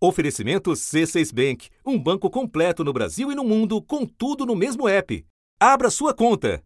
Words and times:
Oferecimento 0.00 0.70
C6 0.70 1.34
Bank, 1.34 1.68
um 1.84 1.98
banco 1.98 2.30
completo 2.30 2.84
no 2.84 2.92
Brasil 2.92 3.32
e 3.32 3.34
no 3.34 3.42
mundo, 3.42 3.82
com 3.82 4.06
tudo 4.06 4.46
no 4.46 4.54
mesmo 4.54 4.88
app. 4.88 5.26
Abra 5.58 5.90
sua 5.90 6.14
conta. 6.14 6.62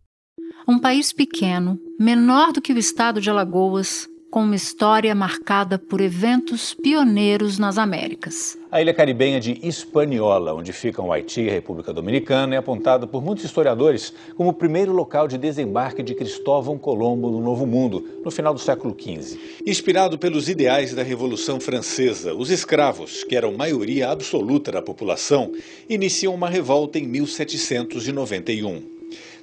Um 0.68 0.78
país 0.78 1.14
pequeno, 1.14 1.80
menor 1.98 2.52
do 2.52 2.60
que 2.60 2.74
o 2.74 2.78
estado 2.78 3.22
de 3.22 3.30
Alagoas, 3.30 4.06
com 4.32 4.44
uma 4.44 4.56
história 4.56 5.14
marcada 5.14 5.78
por 5.78 6.00
eventos 6.00 6.72
pioneiros 6.72 7.58
nas 7.58 7.76
Américas. 7.76 8.56
A 8.70 8.80
ilha 8.80 8.94
caribenha 8.94 9.38
de 9.38 9.60
Hispaniola, 9.62 10.54
onde 10.54 10.72
ficam 10.72 11.08
o 11.08 11.12
Haiti 11.12 11.42
e 11.42 11.50
a 11.50 11.52
República 11.52 11.92
Dominicana, 11.92 12.54
é 12.54 12.58
apontada 12.58 13.06
por 13.06 13.22
muitos 13.22 13.44
historiadores 13.44 14.10
como 14.34 14.48
o 14.48 14.54
primeiro 14.54 14.90
local 14.90 15.28
de 15.28 15.36
desembarque 15.36 16.02
de 16.02 16.14
Cristóvão 16.14 16.78
Colombo 16.78 17.30
no 17.30 17.42
Novo 17.42 17.66
Mundo, 17.66 18.08
no 18.24 18.30
final 18.30 18.54
do 18.54 18.58
século 18.58 18.96
XV. 18.98 19.38
Inspirado 19.66 20.18
pelos 20.18 20.48
ideais 20.48 20.94
da 20.94 21.02
Revolução 21.02 21.60
Francesa, 21.60 22.32
os 22.32 22.50
escravos, 22.50 23.24
que 23.24 23.36
eram 23.36 23.52
maioria 23.52 24.08
absoluta 24.08 24.72
da 24.72 24.80
população, 24.80 25.52
iniciam 25.90 26.34
uma 26.34 26.48
revolta 26.48 26.98
em 26.98 27.06
1791. 27.06 28.82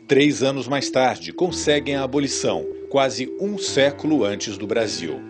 Três 0.07 0.41
anos 0.41 0.67
mais 0.67 0.89
tarde, 0.89 1.31
conseguem 1.31 1.95
a 1.95 2.01
abolição 2.01 2.78
quase 2.89 3.31
um 3.39 3.57
século 3.57 4.23
antes 4.23 4.57
do 4.57 4.67
Brasil. 4.67 5.21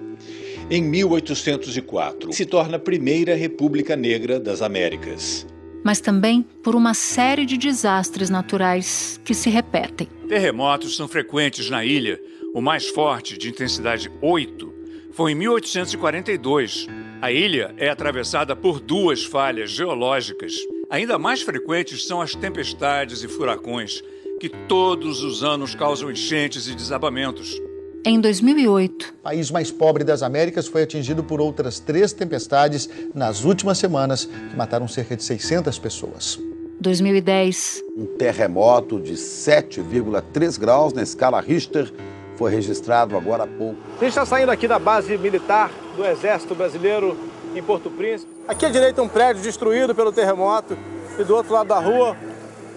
Em 0.71 0.81
1804, 0.83 2.31
se 2.31 2.45
torna 2.45 2.77
a 2.77 2.79
primeira 2.79 3.35
República 3.35 3.95
Negra 3.95 4.39
das 4.39 4.61
Américas. 4.61 5.45
Mas 5.83 5.99
também 5.99 6.45
por 6.63 6.75
uma 6.75 6.93
série 6.93 7.45
de 7.45 7.57
desastres 7.57 8.29
naturais 8.29 9.19
que 9.23 9.33
se 9.33 9.49
repetem. 9.49 10.07
Terremotos 10.27 10.95
são 10.95 11.07
frequentes 11.07 11.69
na 11.69 11.83
ilha. 11.83 12.21
O 12.53 12.61
mais 12.61 12.87
forte, 12.87 13.37
de 13.37 13.49
intensidade 13.49 14.11
8, 14.21 14.73
foi 15.11 15.31
em 15.31 15.35
1842. 15.35 16.87
A 17.21 17.31
ilha 17.31 17.73
é 17.77 17.89
atravessada 17.89 18.55
por 18.55 18.79
duas 18.79 19.23
falhas 19.23 19.71
geológicas. 19.71 20.55
Ainda 20.89 21.17
mais 21.17 21.41
frequentes 21.41 22.05
são 22.05 22.21
as 22.21 22.35
tempestades 22.35 23.23
e 23.23 23.27
furacões, 23.27 24.03
que 24.39 24.49
todos 24.49 25.21
os 25.21 25.43
anos 25.43 25.75
causam 25.75 26.09
enchentes 26.09 26.67
e 26.67 26.73
desabamentos. 26.73 27.61
Em 28.05 28.19
2008, 28.21 29.15
o 29.19 29.23
país 29.23 29.51
mais 29.51 29.69
pobre 29.69 30.05
das 30.05 30.23
Américas 30.23 30.65
foi 30.65 30.83
atingido 30.83 31.21
por 31.21 31.41
outras 31.41 31.79
três 31.79 32.13
tempestades 32.13 32.89
nas 33.13 33.43
últimas 33.43 33.77
semanas, 33.77 34.23
que 34.23 34.55
mataram 34.55 34.87
cerca 34.87 35.17
de 35.17 35.23
600 35.23 35.77
pessoas. 35.77 36.39
2010, 36.79 37.83
um 37.97 38.05
terremoto 38.05 39.01
de 39.01 39.15
7,3 39.15 40.57
graus 40.57 40.93
na 40.93 41.03
escala 41.03 41.41
Richter 41.41 41.91
foi 42.37 42.49
registrado 42.49 43.17
agora 43.17 43.43
há 43.43 43.47
pouco. 43.47 43.77
A 43.97 43.99
gente 43.99 44.09
está 44.09 44.25
saindo 44.25 44.49
aqui 44.49 44.65
da 44.65 44.79
base 44.79 45.17
militar 45.17 45.69
do 45.97 46.05
Exército 46.05 46.55
Brasileiro 46.55 47.17
em 47.53 47.61
Porto 47.61 47.89
Príncipe. 47.89 48.31
Aqui 48.47 48.65
à 48.65 48.69
direita 48.69 49.01
um 49.01 49.09
prédio 49.09 49.43
destruído 49.43 49.93
pelo 49.93 50.13
terremoto 50.13 50.77
e 51.19 51.23
do 51.25 51.35
outro 51.35 51.51
lado 51.51 51.67
da 51.67 51.79
rua 51.79 52.15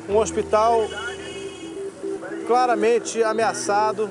um 0.09 0.17
hospital 0.17 0.89
claramente 2.47 3.23
ameaçado. 3.23 4.11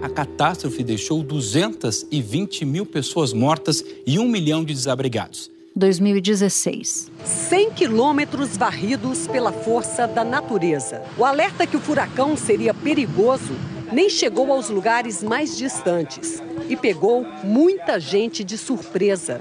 A 0.00 0.08
catástrofe 0.08 0.82
deixou 0.82 1.22
220 1.22 2.64
mil 2.64 2.86
pessoas 2.86 3.32
mortas 3.32 3.84
e 4.06 4.18
um 4.18 4.28
milhão 4.28 4.64
de 4.64 4.72
desabrigados. 4.72 5.50
2016. 5.76 7.10
100 7.24 7.70
quilômetros 7.72 8.56
varridos 8.56 9.26
pela 9.26 9.52
força 9.52 10.06
da 10.06 10.24
natureza. 10.24 11.02
O 11.16 11.24
alerta 11.24 11.66
que 11.66 11.76
o 11.76 11.80
furacão 11.80 12.36
seria 12.36 12.74
perigoso 12.74 13.54
nem 13.92 14.08
chegou 14.08 14.52
aos 14.52 14.68
lugares 14.68 15.22
mais 15.22 15.56
distantes 15.56 16.42
e 16.68 16.76
pegou 16.76 17.26
muita 17.42 17.98
gente 17.98 18.44
de 18.44 18.56
surpresa. 18.56 19.40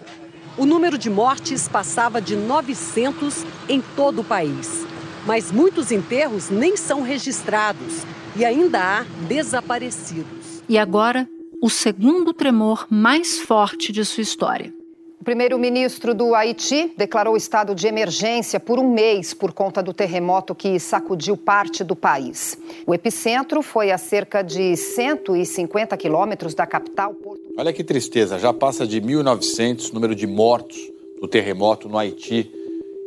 O 0.58 0.66
número 0.66 0.98
de 0.98 1.10
mortes 1.10 1.68
passava 1.68 2.20
de 2.20 2.36
900 2.36 3.46
em 3.68 3.82
todo 3.96 4.22
o 4.22 4.24
país. 4.24 4.86
Mas 5.26 5.52
muitos 5.52 5.92
enterros 5.92 6.50
nem 6.50 6.76
são 6.76 7.02
registrados 7.02 8.04
e 8.40 8.46
ainda 8.46 8.80
há 8.80 9.04
desaparecidos. 9.28 10.64
E 10.70 10.78
agora, 10.78 11.28
o 11.62 11.70
segundo 11.70 12.34
tremor 12.34 12.88
mais 12.90 13.40
forte 13.40 13.92
de 13.92 14.06
sua 14.06 14.22
história. 14.22 14.74
O 15.20 15.24
primeiro-ministro 15.26 16.16
do 16.16 16.34
Haiti 16.34 16.94
declarou 16.96 17.36
estado 17.36 17.76
de 17.76 17.86
emergência 17.86 18.58
por 18.58 18.80
um 18.80 18.94
mês 18.94 19.34
por 19.34 19.52
conta 19.52 19.84
do 19.84 19.94
terremoto 19.94 20.56
que 20.56 20.80
sacudiu 20.80 21.36
parte 21.36 21.84
do 21.84 21.98
país. 21.98 22.58
O 22.88 22.94
epicentro 22.96 23.62
foi 23.62 23.92
a 23.92 23.98
cerca 23.98 24.42
de 24.42 24.78
150 24.78 25.98
quilômetros 25.98 26.54
da 26.54 26.66
capital. 26.66 27.14
Porto... 27.16 27.42
Olha 27.58 27.74
que 27.74 27.84
tristeza, 27.84 28.40
já 28.40 28.54
passa 28.54 28.88
de 28.88 29.02
1.900 29.02 29.92
o 29.92 29.94
número 29.94 30.16
de 30.16 30.26
mortos 30.26 30.78
do 31.20 31.28
terremoto 31.28 31.90
no 31.90 31.98
Haiti. 31.98 32.50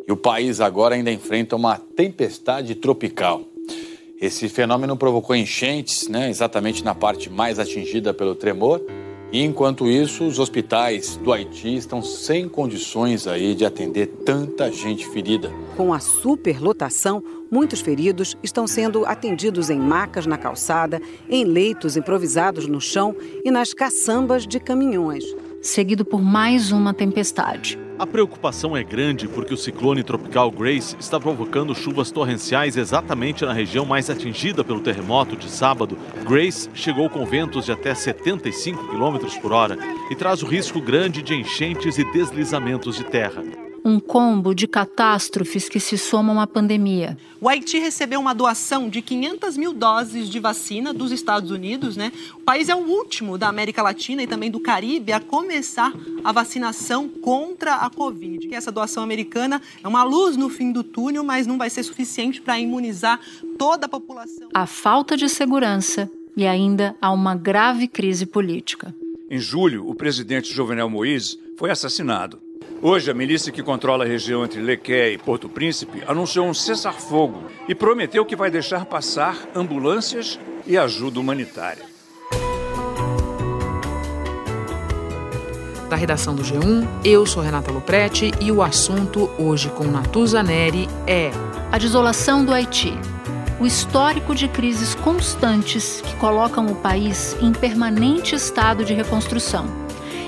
E 0.06 0.12
o 0.12 0.16
país 0.16 0.60
agora 0.60 0.94
ainda 0.94 1.10
enfrenta 1.10 1.56
uma 1.56 1.78
tempestade 1.78 2.74
tropical. 2.74 3.46
Esse 4.22 4.48
fenômeno 4.48 4.96
provocou 4.96 5.34
enchentes, 5.34 6.06
né, 6.06 6.30
exatamente 6.30 6.84
na 6.84 6.94
parte 6.94 7.28
mais 7.28 7.58
atingida 7.58 8.14
pelo 8.14 8.36
tremor. 8.36 8.80
E 9.32 9.42
enquanto 9.42 9.88
isso, 9.88 10.24
os 10.24 10.38
hospitais 10.38 11.16
do 11.16 11.32
Haiti 11.32 11.74
estão 11.74 12.00
sem 12.00 12.48
condições 12.48 13.26
aí 13.26 13.52
de 13.56 13.64
atender 13.64 14.06
tanta 14.24 14.70
gente 14.70 15.08
ferida. 15.08 15.50
Com 15.76 15.92
a 15.92 15.98
superlotação, 15.98 17.20
muitos 17.50 17.80
feridos 17.80 18.36
estão 18.44 18.64
sendo 18.64 19.04
atendidos 19.06 19.70
em 19.70 19.78
macas 19.80 20.24
na 20.24 20.38
calçada, 20.38 21.02
em 21.28 21.44
leitos 21.44 21.96
improvisados 21.96 22.68
no 22.68 22.80
chão 22.80 23.16
e 23.44 23.50
nas 23.50 23.74
caçambas 23.74 24.46
de 24.46 24.60
caminhões. 24.60 25.24
Seguido 25.60 26.04
por 26.04 26.22
mais 26.22 26.70
uma 26.70 26.94
tempestade. 26.94 27.76
A 28.02 28.06
preocupação 28.06 28.76
é 28.76 28.82
grande 28.82 29.28
porque 29.28 29.54
o 29.54 29.56
ciclone 29.56 30.02
tropical 30.02 30.50
Grace 30.50 30.96
está 30.98 31.20
provocando 31.20 31.72
chuvas 31.72 32.10
torrenciais 32.10 32.76
exatamente 32.76 33.44
na 33.44 33.52
região 33.52 33.86
mais 33.86 34.10
atingida 34.10 34.64
pelo 34.64 34.80
terremoto 34.80 35.36
de 35.36 35.48
sábado. 35.48 35.96
Grace 36.28 36.68
chegou 36.74 37.08
com 37.08 37.24
ventos 37.24 37.64
de 37.64 37.70
até 37.70 37.94
75 37.94 38.88
km 38.88 39.40
por 39.40 39.52
hora 39.52 39.78
e 40.10 40.16
traz 40.16 40.42
o 40.42 40.46
risco 40.46 40.80
grande 40.80 41.22
de 41.22 41.32
enchentes 41.32 41.96
e 41.96 42.12
deslizamentos 42.12 42.96
de 42.96 43.04
terra 43.04 43.40
um 43.84 43.98
combo 43.98 44.54
de 44.54 44.66
catástrofes 44.66 45.68
que 45.68 45.80
se 45.80 45.98
somam 45.98 46.40
à 46.40 46.46
pandemia. 46.46 47.16
O 47.40 47.48
Haiti 47.48 47.78
recebeu 47.78 48.20
uma 48.20 48.34
doação 48.34 48.88
de 48.88 49.02
500 49.02 49.56
mil 49.56 49.72
doses 49.72 50.28
de 50.28 50.38
vacina 50.38 50.92
dos 50.92 51.10
Estados 51.10 51.50
Unidos. 51.50 51.96
Né? 51.96 52.12
O 52.34 52.40
país 52.40 52.68
é 52.68 52.74
o 52.74 52.78
último 52.78 53.36
da 53.36 53.48
América 53.48 53.82
Latina 53.82 54.22
e 54.22 54.26
também 54.26 54.50
do 54.50 54.60
Caribe 54.60 55.12
a 55.12 55.20
começar 55.20 55.92
a 56.22 56.32
vacinação 56.32 57.08
contra 57.08 57.76
a 57.76 57.90
Covid. 57.90 58.54
Essa 58.54 58.70
doação 58.70 59.02
americana 59.02 59.60
é 59.82 59.88
uma 59.88 60.04
luz 60.04 60.36
no 60.36 60.48
fim 60.48 60.70
do 60.70 60.84
túnel, 60.84 61.24
mas 61.24 61.46
não 61.46 61.58
vai 61.58 61.68
ser 61.68 61.82
suficiente 61.82 62.40
para 62.40 62.58
imunizar 62.58 63.18
toda 63.58 63.86
a 63.86 63.88
população. 63.88 64.48
A 64.54 64.66
falta 64.66 65.16
de 65.16 65.28
segurança 65.28 66.10
e 66.36 66.46
ainda 66.46 66.96
há 67.00 67.10
uma 67.10 67.34
grave 67.34 67.88
crise 67.88 68.24
política. 68.24 68.94
Em 69.28 69.38
julho, 69.38 69.88
o 69.88 69.94
presidente 69.94 70.52
Jovenel 70.52 70.88
Moïse 70.88 71.38
foi 71.56 71.70
assassinado. 71.70 72.38
Hoje, 72.80 73.10
a 73.10 73.14
milícia 73.14 73.52
que 73.52 73.62
controla 73.62 74.04
a 74.04 74.08
região 74.08 74.44
entre 74.44 74.60
Lequé 74.60 75.12
e 75.12 75.18
Porto 75.18 75.48
Príncipe 75.48 76.02
anunciou 76.06 76.46
um 76.46 76.54
cessar-fogo 76.54 77.44
e 77.68 77.74
prometeu 77.74 78.24
que 78.24 78.34
vai 78.34 78.50
deixar 78.50 78.84
passar 78.86 79.36
ambulâncias 79.54 80.38
e 80.66 80.76
ajuda 80.76 81.20
humanitária. 81.20 81.84
Da 85.88 85.96
redação 85.96 86.34
do 86.34 86.42
G1, 86.42 86.88
eu 87.04 87.26
sou 87.26 87.42
Renata 87.42 87.70
Loprete 87.70 88.32
e 88.40 88.50
o 88.50 88.62
assunto 88.62 89.30
hoje 89.38 89.68
com 89.68 89.84
Natuza 89.84 90.42
Neri 90.42 90.88
é 91.06 91.30
a 91.70 91.76
desolação 91.76 92.44
do 92.44 92.52
Haiti. 92.52 92.94
O 93.60 93.66
histórico 93.66 94.34
de 94.34 94.48
crises 94.48 94.94
constantes 94.94 96.00
que 96.00 96.16
colocam 96.16 96.66
o 96.66 96.74
país 96.74 97.36
em 97.40 97.52
permanente 97.52 98.34
estado 98.34 98.84
de 98.84 98.94
reconstrução 98.94 99.81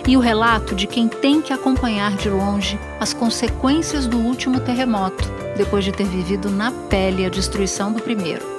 e 0.06 0.16
o 0.16 0.20
relato 0.20 0.74
de 0.74 0.86
quem 0.86 1.08
tem 1.08 1.40
que 1.40 1.52
acompanhar 1.52 2.14
de 2.16 2.28
longe 2.28 2.78
as 3.00 3.14
consequências 3.14 4.06
do 4.06 4.18
último 4.18 4.60
terremoto, 4.60 5.24
depois 5.56 5.84
de 5.84 5.92
ter 5.92 6.06
vivido 6.06 6.50
na 6.50 6.70
pele 6.70 7.24
a 7.24 7.28
destruição 7.28 7.92
do 7.92 8.02
primeiro. 8.02 8.54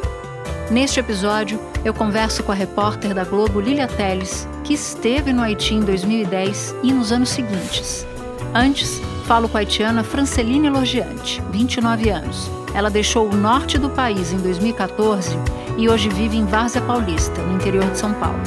Neste 0.72 1.00
episódio, 1.00 1.60
eu 1.84 1.94
converso 1.94 2.44
com 2.44 2.52
a 2.52 2.56
repórter 2.56 3.14
da 3.14 3.24
Globo 3.24 3.60
Lilia 3.60 3.88
Teles, 3.88 4.48
que 4.64 4.74
esteve 4.74 5.32
no 5.32 5.44
Haiti 5.44 5.76
em 5.76 5.82
2010 5.82 6.76
e 6.82 6.92
nos 6.92 7.12
anos 7.12 7.30
seguintes. 7.30 8.08
Antes, 8.54 9.00
falo 9.26 9.48
com 9.48 9.58
a 9.58 9.60
haitiana 9.60 10.04
Franceline 10.04 10.70
Logiante, 10.70 11.44
29 11.52 12.10
anos. 12.10 12.50
Ela 12.74 12.90
deixou 12.90 13.30
o 13.30 13.36
norte 13.36 13.78
do 13.78 13.90
país 13.90 14.34
em 14.34 14.38
2014 14.38 15.38
e 15.78 15.88
hoje 15.88 16.10
vive 16.10 16.38
em 16.38 16.46
Várzea 16.46 16.82
Paulista, 16.82 17.42
no 17.44 17.56
interior 17.56 17.86
de 17.92 17.98
São 17.98 18.14
Paulo. 18.14 18.42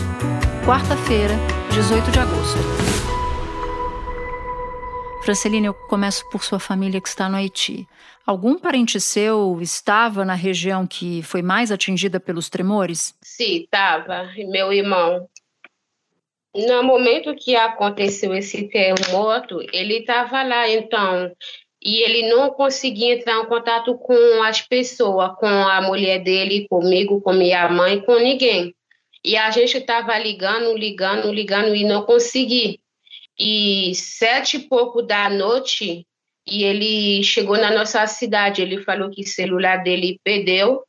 Quarta-feira, 0.69 1.33
18 1.73 2.11
de 2.11 2.19
agosto. 2.19 2.59
Franceline, 5.25 5.69
eu 5.69 5.73
começo 5.73 6.29
por 6.29 6.45
sua 6.45 6.59
família 6.59 7.01
que 7.01 7.09
está 7.09 7.27
no 7.27 7.37
Haiti. 7.37 7.87
Algum 8.27 8.59
parente 8.59 9.01
seu 9.01 9.59
estava 9.63 10.27
na 10.27 10.35
região 10.35 10.87
que 10.87 11.23
foi 11.23 11.41
mais 11.41 11.73
atingida 11.73 12.21
pelos 12.21 12.51
tremores? 12.51 13.15
Sim, 13.23 13.63
estava. 13.63 14.29
Meu 14.51 14.71
irmão. 14.71 15.27
No 16.55 16.83
momento 16.83 17.35
que 17.35 17.57
aconteceu 17.57 18.35
esse 18.35 18.69
terremoto, 18.69 19.63
ele 19.73 20.01
estava 20.01 20.43
lá, 20.43 20.69
então, 20.69 21.33
e 21.83 22.03
ele 22.03 22.29
não 22.29 22.51
conseguia 22.51 23.15
entrar 23.15 23.43
em 23.43 23.47
contato 23.47 23.97
com 23.97 24.43
as 24.43 24.61
pessoas, 24.61 25.35
com 25.37 25.47
a 25.47 25.81
mulher 25.81 26.23
dele, 26.23 26.67
comigo, 26.69 27.23
com 27.23 27.33
minha 27.33 27.71
mãe, 27.71 28.03
com 28.03 28.19
ninguém. 28.19 28.75
E 29.25 29.37
a 29.37 29.51
gente 29.51 29.77
estava 29.77 30.17
ligando, 30.19 30.77
ligando, 30.77 31.33
ligando 31.33 31.75
e 31.75 31.85
não 31.85 32.03
consegui. 32.03 32.81
E 33.39 33.93
sete 33.95 34.57
e 34.57 34.61
pouco 34.61 35.03
da 35.03 35.29
noite, 35.31 36.07
e 36.47 36.65
ele 36.65 37.23
chegou 37.23 37.57
na 37.57 37.71
nossa 37.71 38.07
cidade. 38.07 38.63
Ele 38.63 38.83
falou 38.83 39.11
que 39.11 39.23
o 39.23 39.27
celular 39.27 39.83
dele 39.83 40.21
perdeu 40.25 40.83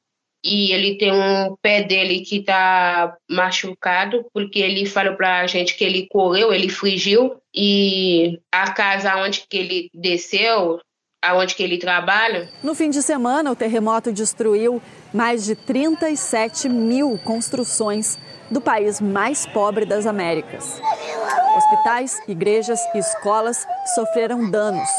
e 0.44 0.72
ele 0.72 0.98
tem 0.98 1.12
um 1.12 1.56
pé 1.62 1.84
dele 1.84 2.22
que 2.22 2.38
está 2.38 3.16
machucado, 3.30 4.26
porque 4.34 4.60
ele 4.60 4.86
falou 4.86 5.16
para 5.16 5.42
a 5.42 5.48
gente 5.48 5.76
que 5.76 5.84
ele 5.84 6.08
correu, 6.10 6.54
ele 6.54 6.70
fugiu, 6.70 7.36
e 7.54 8.40
a 8.52 8.72
casa 8.72 9.18
onde 9.18 9.44
que 9.50 9.58
ele 9.58 9.90
desceu, 9.94 10.80
aonde 11.22 11.56
que 11.56 11.64
ele 11.64 11.78
trabalha. 11.78 12.50
No 12.64 12.74
fim 12.74 12.90
de 12.90 13.02
semana, 13.02 13.52
o 13.52 13.56
terremoto 13.56 14.14
destruiu 14.14 14.82
mais 15.14 15.44
de 15.44 15.56
37 15.56 16.70
mil 16.70 17.20
construções 17.24 18.18
do 18.50 18.62
país 18.62 19.00
mais 19.00 19.46
pobre 19.46 19.86
das 19.86 20.06
Américas. 20.06 20.82
Hospitais, 21.58 22.22
igrejas 22.28 22.80
e 22.94 23.00
escolas 23.00 23.68
sofreram 23.96 24.50
danos, 24.50 24.90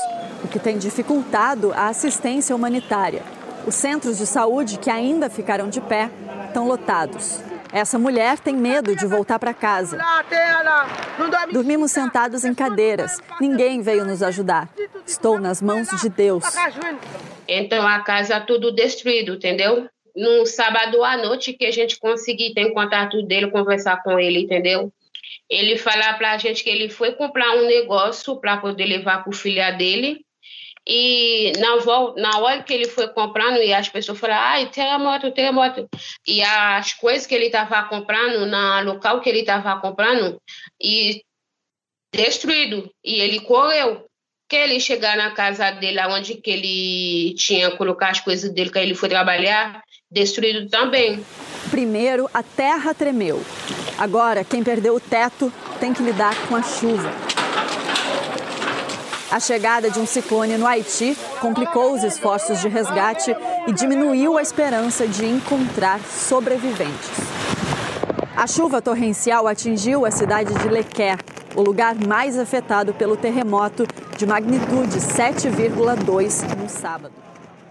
o 0.45 0.49
que 0.49 0.59
tem 0.59 0.79
dificultado 0.79 1.73
a 1.73 1.89
assistência 1.89 2.55
humanitária. 2.55 3.23
Os 3.67 3.75
centros 3.75 4.19
de 4.19 4.27
saúde 4.27 4.79
que 4.79 4.91
ainda 4.91 5.29
ficaram 5.29 5.69
de 5.69 5.81
pé 5.81 6.11
estão 6.47 6.67
lotados. 6.67 7.41
Essa 7.73 7.99
mulher 7.99 8.39
tem 8.39 8.57
medo 8.57 8.97
de 8.97 9.07
voltar 9.07 9.39
para 9.39 9.55
casa. 9.55 9.99
Dormimos 11.53 11.93
sentados 11.93 12.45
em 12.45 12.53
cadeiras. 12.53 13.21
Ninguém 13.41 13.81
veio 13.81 14.05
nos 14.05 14.23
ajudar. 14.23 14.69
Estou 15.07 15.39
nas 15.39 15.63
mãos 15.63 15.89
de 16.01 16.09
Deus. 16.09 16.45
Então 17.47 17.87
a 17.87 18.01
casa 18.01 18.41
tudo 18.41 18.75
destruído, 18.75 19.35
entendeu? 19.35 19.89
No 20.15 20.47
sábado 20.47 21.03
à 21.05 21.17
noite 21.17 21.53
que 21.53 21.67
a 21.67 21.71
gente 21.71 21.99
conseguiu 21.99 22.53
ter 22.55 22.73
contato 22.73 23.23
dele, 23.23 23.51
conversar 23.51 24.03
com 24.03 24.19
ele, 24.19 24.41
entendeu? 24.41 24.93
Ele 25.49 25.77
falar 25.77 26.17
para 26.19 26.33
a 26.33 26.39
gente 26.39 26.63
que 26.63 26.71
ele 26.71 26.89
foi 26.89 27.13
comprar 27.13 27.57
um 27.57 27.67
negócio 27.67 28.41
para 28.41 28.57
poder 28.57 28.87
levar 28.87 29.23
para 29.23 29.31
o 29.31 29.35
filho 29.35 29.77
dele 29.77 30.25
e 30.87 31.53
na, 31.59 31.77
na 32.17 32.39
hora 32.41 32.63
que 32.63 32.73
ele 32.73 32.89
foi 32.89 33.09
comprando, 33.09 33.59
e 33.59 33.73
as 33.73 33.89
pessoas 33.89 34.19
falaram, 34.19 34.43
ai, 34.43 34.71
terremoto, 34.71 35.31
terremoto. 35.31 35.89
E 36.27 36.43
as 36.43 36.95
coisas 36.95 37.27
que 37.27 37.35
ele 37.35 37.47
estava 37.47 37.89
comprando, 37.89 38.47
no 38.47 38.93
local 38.93 39.21
que 39.21 39.29
ele 39.29 39.41
estava 39.41 39.81
comprando, 39.81 40.41
e 40.81 41.23
destruído. 42.13 42.91
E 43.05 43.21
ele 43.21 43.41
correu. 43.41 44.10
Que 44.51 44.57
ele 44.57 44.81
chegar 44.81 45.17
na 45.17 45.31
casa 45.31 45.71
dele, 45.71 46.01
onde 46.09 46.35
que 46.35 46.51
ele 46.51 47.35
tinha 47.37 47.71
colocar 47.77 48.11
as 48.11 48.19
coisas 48.19 48.51
dele, 48.53 48.69
que 48.69 48.81
ele 48.81 48.97
foi 48.97 49.09
trabalhar, 49.09 49.81
destruído 50.11 50.69
também. 50.69 51.25
Primeiro, 51.71 52.29
a 52.35 52.43
terra 52.43 52.93
tremeu. 52.93 53.41
Agora, 53.97 54.43
quem 54.43 54.61
perdeu 54.65 54.97
o 54.97 55.01
teto 55.01 55.53
tem 55.79 55.95
que 55.95 56.03
lidar 56.03 56.35
com 56.49 56.57
a 56.57 56.65
chuva. 56.65 57.13
A 59.31 59.39
chegada 59.39 59.89
de 59.89 60.01
um 60.01 60.07
ciclone 60.07 60.57
no 60.57 60.67
Haiti 60.67 61.17
complicou 61.41 61.95
os 61.95 62.03
esforços 62.03 62.61
de 62.61 62.67
resgate 62.69 63.33
e 63.69 63.73
diminuiu 63.73 64.37
a 64.37 64.43
esperança 64.43 65.07
de 65.07 65.27
encontrar 65.27 66.01
sobreviventes. 66.01 67.21
A 68.37 68.49
chuva 68.49 68.83
torrencial 68.83 69.47
atingiu 69.47 70.05
a 70.05 70.11
cidade 70.11 70.53
de 70.55 70.69
Lequer, 70.69 71.19
o 71.55 71.63
lugar 71.63 71.95
mais 71.95 72.37
afetado 72.37 72.93
pelo 72.93 73.17
terremoto 73.17 73.87
de 74.21 74.27
magnitude 74.27 74.99
7,2 74.99 76.55
no 76.55 76.69
sábado. 76.69 77.15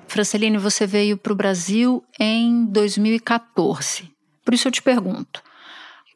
Franceline, 0.07 0.57
você 0.57 0.87
veio 0.87 1.15
para 1.15 1.31
o 1.31 1.35
Brasil 1.35 2.03
em 2.19 2.65
2014. 2.65 4.11
Por 4.43 4.55
isso 4.55 4.67
eu 4.67 4.71
te 4.71 4.81
pergunto: 4.81 5.43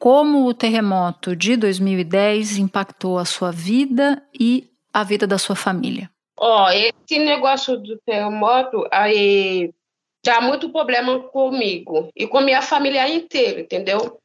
como 0.00 0.44
o 0.44 0.52
terremoto 0.52 1.36
de 1.36 1.56
2010 1.56 2.58
impactou 2.58 3.16
a 3.16 3.24
sua 3.24 3.52
vida 3.52 4.20
e 4.38 4.68
a 4.92 5.04
vida 5.04 5.24
da 5.24 5.38
sua 5.38 5.54
família? 5.54 6.10
Ó, 6.36 6.64
oh, 6.64 6.68
esse 6.68 7.24
negócio 7.24 7.78
do 7.78 7.96
terremoto 8.04 8.88
aí 8.90 9.72
dá 10.24 10.40
muito 10.40 10.68
problema 10.70 11.20
comigo 11.28 12.08
e 12.16 12.26
com 12.26 12.40
minha 12.40 12.60
família 12.60 13.08
inteira, 13.08 13.60
entendeu? 13.60 14.18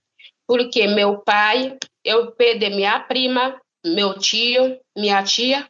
Porque 0.48 0.88
meu 0.88 1.20
pai, 1.20 1.78
eu 2.04 2.32
perdi 2.32 2.68
minha 2.72 3.00
prima, 3.02 3.62
meu 3.86 4.18
tio, 4.18 4.80
minha 4.98 5.24
tia, 5.24 5.68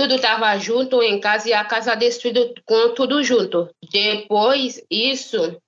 tudo 0.00 0.14
estava 0.14 0.56
junto 0.56 1.02
em 1.02 1.20
casa 1.20 1.50
e 1.50 1.52
a 1.52 1.62
casa 1.62 1.94
destruída 1.94 2.54
com 2.64 2.94
tudo 2.94 3.22
junto. 3.22 3.68
Depois 3.92 4.82
isso, 4.90 5.60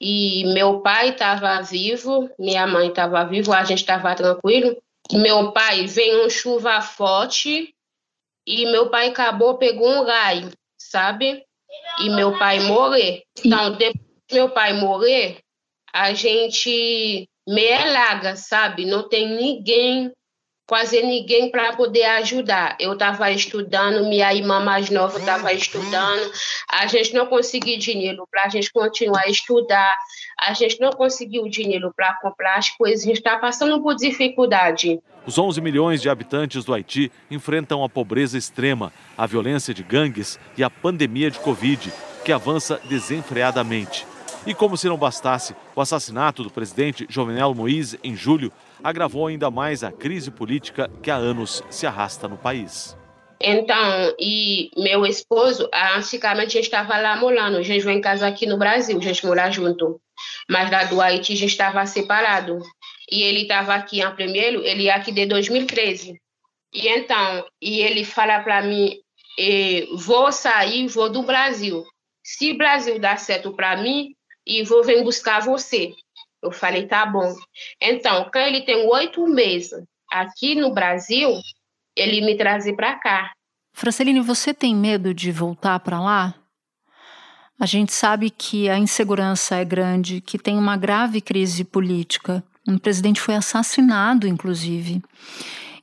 e 0.00 0.44
meu 0.54 0.80
pai 0.82 1.08
estava 1.08 1.60
vivo, 1.62 2.30
minha 2.38 2.64
mãe 2.64 2.90
estava 2.90 3.24
viva, 3.24 3.56
a 3.56 3.64
gente 3.64 3.80
estava 3.80 4.14
tranquilo. 4.14 4.80
Meu 5.12 5.50
pai 5.50 5.84
veio 5.88 6.20
uma 6.20 6.30
chuva 6.30 6.80
forte 6.80 7.74
e 8.46 8.66
meu 8.66 8.88
pai 8.88 9.08
acabou, 9.08 9.58
pegou 9.58 9.88
um 9.88 10.04
raio, 10.04 10.52
sabe? 10.78 11.44
E 11.98 12.08
meu 12.10 12.38
pai 12.38 12.60
morrer. 12.60 13.24
Então, 13.44 13.72
depois 13.72 14.06
meu 14.30 14.48
pai 14.48 14.74
morrer, 14.74 15.40
a 15.92 16.14
gente 16.14 17.28
meia 17.48 17.84
larga, 17.92 18.36
sabe? 18.36 18.86
Não 18.86 19.08
tem 19.08 19.28
ninguém, 19.28 20.12
quase 20.66 21.02
ninguém 21.02 21.50
para 21.50 21.74
poder 21.74 22.04
ajudar. 22.04 22.76
Eu 22.78 22.92
estava 22.92 23.30
estudando, 23.30 24.08
minha 24.08 24.32
irmã 24.32 24.60
mais 24.60 24.90
nova 24.90 25.18
estava 25.18 25.52
estudando, 25.52 26.30
a 26.70 26.86
gente 26.86 27.14
não 27.14 27.26
conseguiu 27.26 27.78
dinheiro 27.78 28.26
para 28.30 28.44
a 28.44 28.48
gente 28.48 28.72
continuar 28.72 29.22
a 29.22 29.30
estudar, 29.30 29.96
a 30.38 30.52
gente 30.54 30.80
não 30.80 30.90
conseguiu 30.90 31.48
dinheiro 31.48 31.92
para 31.94 32.14
comprar 32.20 32.56
as 32.56 32.70
coisas, 32.70 33.04
a 33.04 33.06
gente 33.06 33.18
está 33.18 33.38
passando 33.38 33.82
por 33.82 33.94
dificuldade. 33.96 35.00
Os 35.26 35.38
11 35.38 35.60
milhões 35.60 36.02
de 36.02 36.08
habitantes 36.08 36.64
do 36.64 36.74
Haiti 36.74 37.12
enfrentam 37.30 37.84
a 37.84 37.88
pobreza 37.88 38.36
extrema, 38.36 38.92
a 39.16 39.26
violência 39.26 39.72
de 39.72 39.82
gangues 39.82 40.38
e 40.56 40.64
a 40.64 40.70
pandemia 40.70 41.30
de 41.30 41.38
Covid, 41.38 41.92
que 42.24 42.32
avança 42.32 42.80
desenfreadamente. 42.84 44.06
E 44.44 44.52
como 44.52 44.76
se 44.76 44.88
não 44.88 44.96
bastasse, 44.96 45.54
o 45.76 45.80
assassinato 45.80 46.42
do 46.42 46.50
presidente 46.50 47.06
Jovenel 47.08 47.54
Moïse 47.54 48.00
em 48.02 48.16
julho 48.16 48.52
agravou 48.82 49.26
ainda 49.26 49.50
mais 49.50 49.82
a 49.84 49.92
crise 49.92 50.30
política 50.30 50.90
que 51.02 51.10
há 51.10 51.16
anos 51.16 51.62
se 51.70 51.86
arrasta 51.86 52.28
no 52.28 52.36
país. 52.36 52.96
Então, 53.40 54.14
e 54.20 54.70
meu 54.76 55.04
esposo, 55.04 55.68
antigamente 55.72 56.56
a 56.56 56.60
gente 56.60 56.64
estava 56.64 56.96
lá 56.98 57.16
morando, 57.16 57.56
a 57.56 57.62
gente 57.62 57.84
veio 57.84 57.98
em 57.98 58.00
casa 58.00 58.26
aqui 58.26 58.46
no 58.46 58.56
Brasil, 58.56 58.96
a 58.96 59.02
gente 59.02 59.26
mora 59.26 59.50
junto. 59.50 60.00
Mas 60.48 60.70
lá 60.70 60.84
do 60.84 61.00
Haiti 61.00 61.32
a 61.32 61.36
gente 61.36 61.50
estava 61.50 61.84
separado 61.84 62.58
e 63.10 63.22
ele 63.22 63.42
estava 63.42 63.74
aqui 63.74 64.00
em 64.00 64.14
primeiro, 64.14 64.62
ele 64.64 64.86
é 64.86 64.92
aqui 64.92 65.10
de 65.10 65.26
2013. 65.26 66.20
E 66.72 66.88
então, 66.88 67.44
e 67.60 67.80
ele 67.80 68.04
fala 68.04 68.40
para 68.40 68.62
mim, 68.62 68.98
vou 69.96 70.30
sair, 70.30 70.86
vou 70.86 71.10
do 71.10 71.22
Brasil. 71.22 71.84
Se 72.24 72.52
o 72.52 72.56
Brasil 72.56 72.98
dá 73.00 73.16
certo 73.16 73.52
para 73.52 73.76
mim, 73.76 74.14
e 74.46 74.62
vou 74.64 74.82
vir 74.82 75.02
buscar 75.02 75.40
você. 75.40 75.94
Eu 76.42 76.50
falei, 76.50 76.86
tá 76.86 77.06
bom. 77.06 77.34
Então, 77.80 78.28
quando 78.32 78.46
ele 78.46 78.62
tem 78.62 78.86
oito 78.88 79.26
meses 79.26 79.84
aqui 80.10 80.54
no 80.54 80.72
Brasil, 80.72 81.30
ele 81.96 82.20
me 82.20 82.36
trazer 82.36 82.74
para 82.74 82.98
cá. 82.98 83.32
Franceline, 83.72 84.20
você 84.20 84.52
tem 84.52 84.74
medo 84.74 85.14
de 85.14 85.30
voltar 85.30 85.78
para 85.80 86.00
lá? 86.00 86.34
A 87.58 87.66
gente 87.66 87.92
sabe 87.92 88.28
que 88.28 88.68
a 88.68 88.76
insegurança 88.76 89.56
é 89.56 89.64
grande, 89.64 90.20
que 90.20 90.38
tem 90.38 90.58
uma 90.58 90.76
grave 90.76 91.20
crise 91.20 91.62
política. 91.64 92.42
Um 92.66 92.76
presidente 92.76 93.20
foi 93.20 93.34
assassinado, 93.34 94.26
inclusive. 94.26 95.00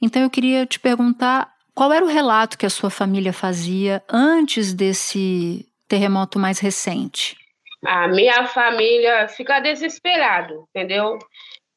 Então 0.01 0.21
eu 0.21 0.29
queria 0.29 0.65
te 0.65 0.79
perguntar 0.79 1.53
qual 1.73 1.93
era 1.93 2.03
o 2.03 2.09
relato 2.09 2.57
que 2.57 2.65
a 2.65 2.69
sua 2.69 2.89
família 2.89 3.31
fazia 3.31 4.03
antes 4.09 4.73
desse 4.73 5.65
terremoto 5.87 6.37
mais 6.37 6.59
recente? 6.59 7.37
A 7.85 8.07
minha 8.07 8.45
família 8.47 9.27
fica 9.27 9.59
desesperado, 9.59 10.65
entendeu? 10.69 11.17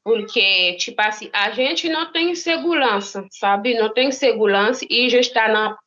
Porque, 0.05 0.77
tipo 0.79 1.01
assim, 1.01 1.31
a 1.33 1.51
gente 1.51 1.89
não 1.89 2.11
tem 2.11 2.35
segurança, 2.35 3.25
sabe? 3.31 3.79
Não 3.79 3.93
tem 3.93 4.11
segurança 4.11 4.85
e 4.91 5.09
já 5.09 5.21
está 5.21 5.49
na 5.49 5.79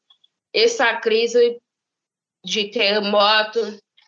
essa 0.54 0.94
crise 0.96 1.58
de 2.46 2.70
terremoto, 2.70 3.60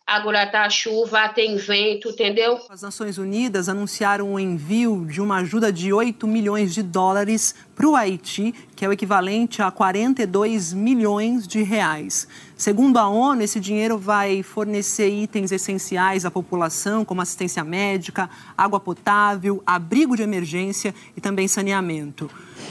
agora 0.06 0.46
tá 0.46 0.70
chuva, 0.70 1.28
tem 1.28 1.56
vento, 1.56 2.08
entendeu? 2.08 2.58
As 2.70 2.80
Nações 2.80 3.18
Unidas 3.18 3.68
anunciaram 3.68 4.32
o 4.32 4.40
envio 4.40 5.04
de 5.04 5.20
uma 5.20 5.40
ajuda 5.40 5.70
de 5.70 5.92
8 5.92 6.26
milhões 6.26 6.72
de 6.72 6.82
dólares 6.82 7.54
para 7.78 7.88
o 7.88 7.94
Haiti, 7.94 8.52
que 8.74 8.84
é 8.84 8.88
o 8.88 8.92
equivalente 8.92 9.62
a 9.62 9.70
42 9.70 10.72
milhões 10.72 11.46
de 11.46 11.62
reais. 11.62 12.26
Segundo 12.56 12.98
a 12.98 13.08
ONU, 13.08 13.40
esse 13.40 13.60
dinheiro 13.60 13.96
vai 13.96 14.42
fornecer 14.42 15.08
itens 15.08 15.52
essenciais 15.52 16.24
à 16.24 16.30
população, 16.30 17.04
como 17.04 17.20
assistência 17.20 17.62
médica, 17.62 18.28
água 18.56 18.80
potável, 18.80 19.62
abrigo 19.64 20.16
de 20.16 20.24
emergência 20.24 20.92
e 21.16 21.20
também 21.20 21.46
saneamento. 21.46 22.28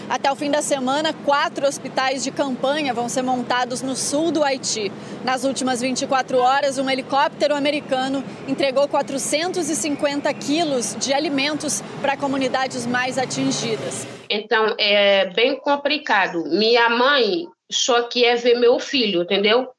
Até 0.09 0.29
o 0.29 0.35
fim 0.35 0.51
da 0.51 0.61
semana, 0.61 1.13
quatro 1.13 1.65
hospitais 1.65 2.21
de 2.21 2.29
campanha 2.29 2.93
vão 2.93 3.07
ser 3.07 3.21
montados 3.21 3.81
no 3.81 3.95
sul 3.95 4.29
do 4.29 4.43
Haiti. 4.43 4.91
Nas 5.23 5.45
últimas 5.45 5.79
24 5.79 6.37
horas, 6.37 6.77
um 6.77 6.89
helicóptero 6.89 7.55
americano 7.55 8.21
entregou 8.45 8.89
450 8.89 10.33
quilos 10.33 10.97
de 10.99 11.13
alimentos 11.13 11.81
para 12.01 12.17
comunidades 12.17 12.85
mais 12.85 13.17
atingidas. 13.17 14.16
Então, 14.29 14.75
é 14.77 15.25
bem 15.33 15.57
complicado. 15.57 16.43
Minha 16.45 16.89
mãe 16.89 17.47
só 17.71 18.03
quer 18.03 18.37
ver 18.37 18.59
meu 18.59 18.79
filho, 18.79 19.23
entendeu? 19.23 19.69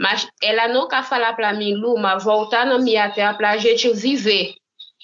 Mas 0.00 0.28
ela 0.42 0.68
nunca 0.68 1.02
fala 1.02 1.32
para 1.32 1.52
mim, 1.54 1.74
Luma, 1.74 2.18
voltar 2.18 2.66
na 2.66 2.78
minha 2.78 3.10
terra 3.10 3.34
para 3.34 3.52
a 3.52 3.56
gente 3.56 3.90
viver. 3.92 4.54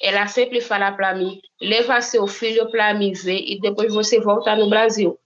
Ela 0.00 0.26
sempre 0.26 0.60
fala 0.60 0.92
para 0.92 1.14
mim, 1.14 1.40
leva 1.60 2.00
seu 2.00 2.26
filho 2.26 2.70
para 2.70 2.92
me 2.92 3.14
ver 3.14 3.38
e 3.38 3.60
depois 3.60 3.94
você 3.94 4.20
volta 4.20 4.54
no 4.56 4.68
Brasil. 4.68 5.18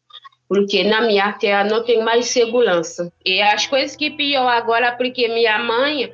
Porque 0.49 0.85
na 0.85 1.01
minha 1.01 1.33
terra 1.33 1.65
não 1.65 1.83
tem 1.83 2.03
mais 2.05 2.27
segurança. 2.27 3.13
E 3.25 3.41
as 3.43 3.67
coisas 3.67 3.97
que 3.97 4.11
pior 4.11 4.47
agora, 4.47 4.93
porque 4.93 5.27
minha 5.27 5.59
mãe, 5.59 6.13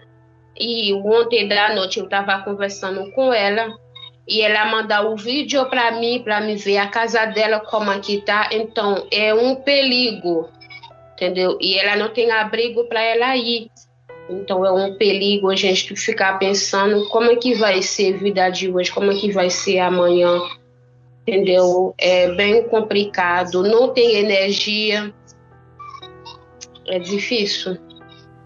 e 0.59 0.95
ontem 0.95 1.49
da 1.49 1.75
noite 1.75 1.99
eu 1.99 2.05
estava 2.05 2.43
conversando 2.43 3.11
com 3.13 3.33
ela, 3.33 3.75
e 4.27 4.41
ela 4.41 4.71
manda 4.71 5.03
o 5.09 5.17
vídeo 5.17 5.65
para 5.67 5.93
mim, 5.93 6.23
para 6.23 6.41
me 6.41 6.57
ver 6.57 6.79
a 6.79 6.87
casa 6.87 7.25
dela 7.27 7.61
como 7.61 7.91
aqui 7.91 8.23
tá. 8.23 8.49
Então 8.53 9.07
é 9.11 9.35
um 9.35 9.57
perigo, 9.57 10.49
entendeu? 11.15 11.59
E 11.61 11.79
ela 11.79 11.97
não 11.97 12.09
tem 12.09 12.31
abrigo 12.31 12.85
para 12.85 13.03
ela 13.03 13.37
ir. 13.37 13.71
Então 14.31 14.65
é 14.65 14.73
um 14.73 14.97
perigo 14.97 15.51
a 15.51 15.57
gente 15.57 15.95
ficar 15.97 16.39
pensando 16.39 17.09
como 17.09 17.31
é 17.31 17.37
que 17.37 17.55
vai 17.55 17.83
ser 17.83 18.15
a 18.15 18.19
vida 18.19 18.51
de 18.51 18.71
hoje, 18.71 18.93
como 18.93 19.11
é 19.11 19.15
que 19.15 19.33
vai 19.33 19.51
ser 19.51 19.81
amanhã, 19.81 20.41
entendeu? 21.23 21.95
É 21.99 22.33
bem 22.33 22.63
complicado, 22.69 23.63
não 23.63 23.93
tem 23.93 24.17
energia, 24.17 25.13
é 26.87 26.99
difícil. 26.99 27.77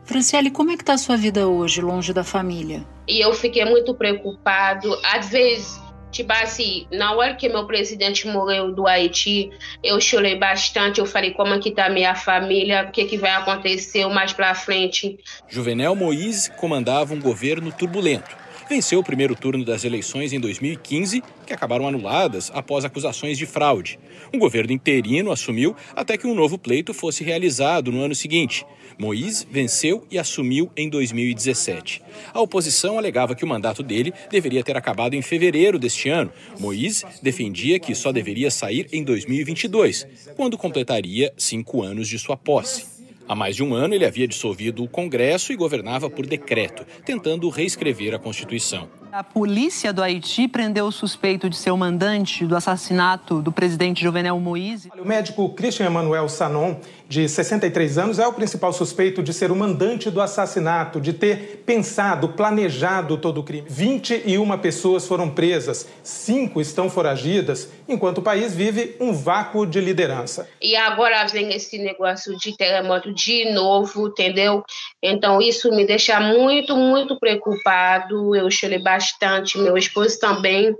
Franciele, 0.04 0.50
como 0.50 0.70
é 0.70 0.76
que 0.76 0.84
tá 0.84 0.94
a 0.94 0.98
sua 0.98 1.16
vida 1.16 1.46
hoje, 1.46 1.80
longe 1.80 2.12
da 2.12 2.24
família? 2.24 2.95
E 3.06 3.20
eu 3.20 3.32
fiquei 3.32 3.64
muito 3.64 3.94
preocupado, 3.94 4.98
às 5.02 5.28
vezes 5.28 5.80
Tipo 6.16 6.32
assim, 6.32 6.86
na 6.90 7.12
hora 7.12 7.34
que 7.34 7.46
meu 7.46 7.66
presidente 7.66 8.26
morreu 8.26 8.72
do 8.72 8.86
Haiti, 8.86 9.50
eu 9.84 10.00
chorei 10.00 10.34
bastante. 10.34 10.98
Eu 10.98 11.04
falei 11.04 11.32
como 11.32 11.52
é 11.52 11.58
que 11.58 11.70
tá 11.70 11.90
minha 11.90 12.14
família, 12.14 12.86
o 12.88 12.90
que, 12.90 13.04
que 13.04 13.18
vai 13.18 13.32
acontecer 13.32 14.06
mais 14.08 14.32
pra 14.32 14.54
frente. 14.54 15.18
Juvenel 15.46 15.94
Moïse 15.94 16.50
comandava 16.52 17.12
um 17.12 17.20
governo 17.20 17.70
turbulento. 17.70 18.45
Venceu 18.68 18.98
o 18.98 19.04
primeiro 19.04 19.36
turno 19.36 19.64
das 19.64 19.84
eleições 19.84 20.32
em 20.32 20.40
2015, 20.40 21.22
que 21.46 21.52
acabaram 21.52 21.86
anuladas 21.86 22.50
após 22.52 22.84
acusações 22.84 23.38
de 23.38 23.46
fraude. 23.46 23.96
Um 24.34 24.40
governo 24.40 24.72
interino 24.72 25.30
assumiu 25.30 25.76
até 25.94 26.18
que 26.18 26.26
um 26.26 26.34
novo 26.34 26.58
pleito 26.58 26.92
fosse 26.92 27.22
realizado 27.22 27.92
no 27.92 28.02
ano 28.02 28.14
seguinte. 28.14 28.66
Moïse 28.98 29.46
venceu 29.48 30.04
e 30.10 30.18
assumiu 30.18 30.68
em 30.76 30.88
2017. 30.88 32.02
A 32.34 32.40
oposição 32.40 32.98
alegava 32.98 33.36
que 33.36 33.44
o 33.44 33.48
mandato 33.48 33.84
dele 33.84 34.12
deveria 34.30 34.64
ter 34.64 34.76
acabado 34.76 35.14
em 35.14 35.22
fevereiro 35.22 35.78
deste 35.78 36.08
ano. 36.08 36.32
Moïse 36.58 37.04
defendia 37.22 37.78
que 37.78 37.94
só 37.94 38.10
deveria 38.10 38.50
sair 38.50 38.88
em 38.92 39.04
2022, 39.04 40.08
quando 40.34 40.58
completaria 40.58 41.32
cinco 41.36 41.84
anos 41.84 42.08
de 42.08 42.18
sua 42.18 42.36
posse. 42.36 42.95
Há 43.28 43.34
mais 43.34 43.56
de 43.56 43.64
um 43.64 43.74
ano, 43.74 43.94
ele 43.94 44.06
havia 44.06 44.28
dissolvido 44.28 44.84
o 44.84 44.88
Congresso 44.88 45.52
e 45.52 45.56
governava 45.56 46.08
por 46.08 46.26
decreto, 46.26 46.86
tentando 47.04 47.48
reescrever 47.48 48.14
a 48.14 48.18
Constituição. 48.18 48.88
A 49.16 49.24
polícia 49.24 49.94
do 49.94 50.02
Haiti 50.02 50.46
prendeu 50.46 50.84
o 50.84 50.92
suspeito 50.92 51.48
de 51.48 51.56
ser 51.56 51.70
o 51.70 51.76
mandante 51.78 52.44
do 52.44 52.54
assassinato 52.54 53.40
do 53.40 53.50
presidente 53.50 54.02
Jovenel 54.02 54.38
Moïse. 54.38 54.90
O 54.94 55.06
médico 55.06 55.48
Christian 55.54 55.86
Emmanuel 55.86 56.28
Sanon, 56.28 56.76
de 57.08 57.26
63 57.26 57.96
anos, 57.96 58.18
é 58.18 58.26
o 58.26 58.32
principal 58.34 58.74
suspeito 58.74 59.22
de 59.22 59.32
ser 59.32 59.50
o 59.50 59.56
mandante 59.56 60.10
do 60.10 60.20
assassinato, 60.20 61.00
de 61.00 61.14
ter 61.14 61.62
pensado, 61.64 62.28
planejado 62.28 63.16
todo 63.16 63.40
o 63.40 63.42
crime. 63.42 63.66
21 63.70 64.58
pessoas 64.58 65.06
foram 65.06 65.30
presas, 65.30 65.88
cinco 66.02 66.60
estão 66.60 66.90
foragidas, 66.90 67.70
enquanto 67.88 68.18
o 68.18 68.22
país 68.22 68.54
vive 68.54 68.96
um 69.00 69.14
vácuo 69.14 69.64
de 69.64 69.80
liderança. 69.80 70.46
E 70.60 70.76
agora 70.76 71.24
vem 71.24 71.54
esse 71.54 71.78
negócio 71.78 72.36
de 72.36 72.54
terremoto 72.54 73.14
de 73.14 73.50
novo, 73.50 74.08
entendeu? 74.08 74.62
Então 75.06 75.40
isso 75.40 75.70
me 75.70 75.86
deixa 75.86 76.18
muito, 76.18 76.76
muito 76.76 77.18
preocupado. 77.18 78.34
Eu 78.34 78.50
chorei 78.50 78.78
bastante 78.78 79.58
meu 79.58 79.76
esposo 79.76 80.18
também 80.18 80.74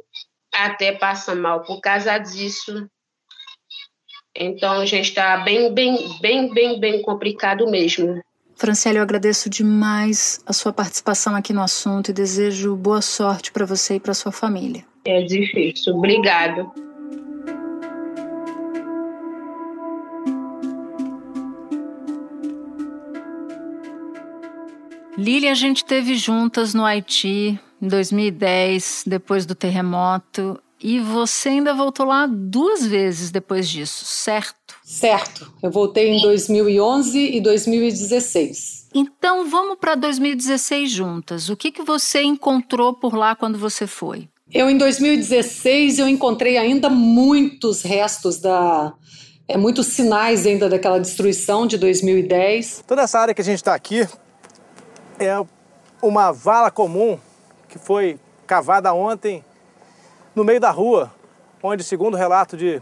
até 0.53 0.93
passa 0.93 1.35
mal 1.35 1.63
por 1.63 1.81
causa 1.81 2.17
disso. 2.19 2.89
Então 4.35 4.85
já 4.87 4.99
está 4.99 5.39
bem, 5.39 5.73
bem, 5.73 5.97
bem, 6.21 6.53
bem, 6.53 6.81
bem 6.81 7.03
complicado 7.03 7.71
mesmo. 7.71 8.21
Franciele, 8.55 8.99
eu 8.99 9.03
agradeço 9.03 9.51
demais 9.51 10.41
a 10.47 10.53
sua 10.53 10.73
participação 10.73 11.35
aqui 11.35 11.53
no 11.53 11.63
assunto 11.63 12.11
e 12.11 12.15
desejo 12.15 12.75
boa 12.75 13.03
sorte 13.03 13.53
para 13.53 13.67
você 13.67 13.97
e 13.97 14.01
para 14.01 14.15
sua 14.15 14.33
família. 14.33 14.85
É 15.05 15.23
difícil. 15.23 15.95
Obrigado. 15.95 16.73
Lília, 25.19 25.51
a 25.53 25.55
gente 25.55 25.83
teve 25.83 26.15
juntas 26.15 26.75
no 26.75 26.85
Haiti 26.85 27.59
em 27.81 27.89
2010, 27.89 29.05
depois 29.07 29.47
do 29.47 29.55
terremoto, 29.55 30.61
e 30.79 31.01
você 31.01 31.49
ainda 31.49 31.73
voltou 31.73 32.05
lá 32.05 32.27
duas 32.27 32.87
vezes 32.87 33.31
depois 33.31 33.67
disso, 33.67 34.05
certo? 34.05 34.77
Certo. 34.85 35.51
Eu 35.63 35.71
voltei 35.71 36.11
em 36.11 36.21
2011 36.21 37.19
e 37.19 37.41
2016. 37.41 38.89
Então 38.95 39.49
vamos 39.49 39.79
para 39.81 39.95
2016 39.95 40.91
juntas. 40.91 41.49
O 41.49 41.57
que, 41.57 41.73
que 41.73 41.83
você 41.83 42.23
encontrou 42.23 42.93
por 42.93 43.15
lá 43.15 43.35
quando 43.35 43.59
você 43.59 43.87
foi? 43.87 44.29
Eu 44.53 44.69
em 44.69 44.77
2016 44.77 45.99
eu 45.99 46.09
encontrei 46.09 46.59
ainda 46.59 46.91
muitos 46.91 47.83
restos 47.83 48.39
da 48.39 48.93
é, 49.49 49.57
muitos 49.57 49.87
sinais 49.89 50.47
ainda 50.47 50.69
daquela 50.69 50.99
destruição 50.99 51.67
de 51.67 51.79
2010. 51.79 52.85
Toda 52.87 53.03
essa 53.03 53.19
área 53.19 53.35
que 53.35 53.41
a 53.41 53.45
gente 53.45 53.57
está 53.57 53.75
aqui 53.75 54.07
é 55.19 55.43
uma 56.03 56.33
vala 56.33 56.71
comum 56.71 57.19
que 57.69 57.79
foi 57.79 58.19
cavada 58.47 58.93
ontem 58.93 59.45
no 60.35 60.45
meio 60.45 60.61
da 60.61 60.71
rua, 60.71 61.13
onde, 61.63 61.83
segundo 61.83 62.15
o 62.15 62.17
relato 62.17 62.57
de 62.57 62.81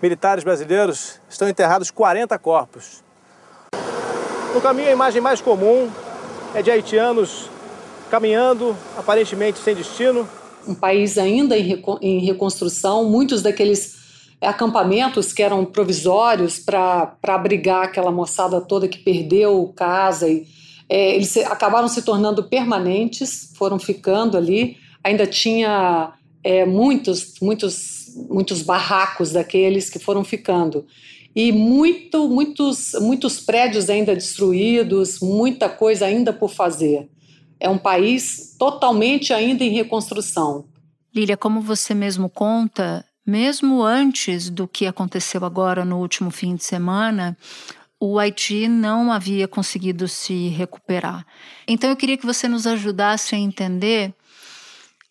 militares 0.00 0.44
brasileiros, 0.44 1.20
estão 1.28 1.48
enterrados 1.48 1.90
40 1.90 2.38
corpos. 2.38 3.02
No 4.54 4.60
caminho, 4.60 4.88
a 4.88 4.92
imagem 4.92 5.20
mais 5.20 5.40
comum 5.40 5.90
é 6.54 6.62
de 6.62 6.70
haitianos 6.70 7.50
caminhando, 8.10 8.76
aparentemente 8.96 9.58
sem 9.58 9.74
destino. 9.74 10.28
Um 10.68 10.74
país 10.74 11.18
ainda 11.18 11.56
em 11.56 12.18
reconstrução, 12.20 13.04
muitos 13.06 13.42
daqueles 13.42 14.00
acampamentos 14.40 15.32
que 15.32 15.42
eram 15.42 15.64
provisórios 15.64 16.58
para 16.58 17.16
abrigar 17.22 17.84
aquela 17.84 18.10
moçada 18.10 18.60
toda 18.60 18.88
que 18.88 18.98
perdeu 18.98 19.72
casa 19.74 20.28
e 20.28 20.46
é, 20.92 21.14
eles 21.14 21.34
acabaram 21.38 21.88
se 21.88 22.02
tornando 22.02 22.44
permanentes, 22.44 23.50
foram 23.56 23.78
ficando 23.78 24.36
ali. 24.36 24.76
Ainda 25.02 25.26
tinha 25.26 26.12
é, 26.44 26.66
muitos, 26.66 27.36
muitos, 27.40 28.14
muitos 28.28 28.60
barracos 28.60 29.32
daqueles 29.32 29.88
que 29.88 29.98
foram 29.98 30.22
ficando 30.22 30.84
e 31.34 31.50
muito, 31.50 32.28
muitos, 32.28 32.92
muitos 33.00 33.40
prédios 33.40 33.88
ainda 33.88 34.14
destruídos, 34.14 35.18
muita 35.20 35.66
coisa 35.66 36.04
ainda 36.04 36.30
por 36.30 36.50
fazer. 36.50 37.08
É 37.58 37.70
um 37.70 37.78
país 37.78 38.54
totalmente 38.58 39.32
ainda 39.32 39.64
em 39.64 39.70
reconstrução. 39.70 40.66
Lília, 41.14 41.38
como 41.38 41.62
você 41.62 41.94
mesmo 41.94 42.28
conta, 42.28 43.02
mesmo 43.26 43.82
antes 43.82 44.50
do 44.50 44.68
que 44.68 44.86
aconteceu 44.86 45.42
agora 45.42 45.86
no 45.86 46.00
último 46.00 46.30
fim 46.30 46.54
de 46.54 46.64
semana, 46.64 47.34
o 48.04 48.18
Haiti 48.18 48.66
não 48.66 49.12
havia 49.12 49.46
conseguido 49.46 50.08
se 50.08 50.48
recuperar. 50.48 51.24
Então 51.68 51.88
eu 51.88 51.94
queria 51.94 52.18
que 52.18 52.26
você 52.26 52.48
nos 52.48 52.66
ajudasse 52.66 53.36
a 53.36 53.38
entender 53.38 54.12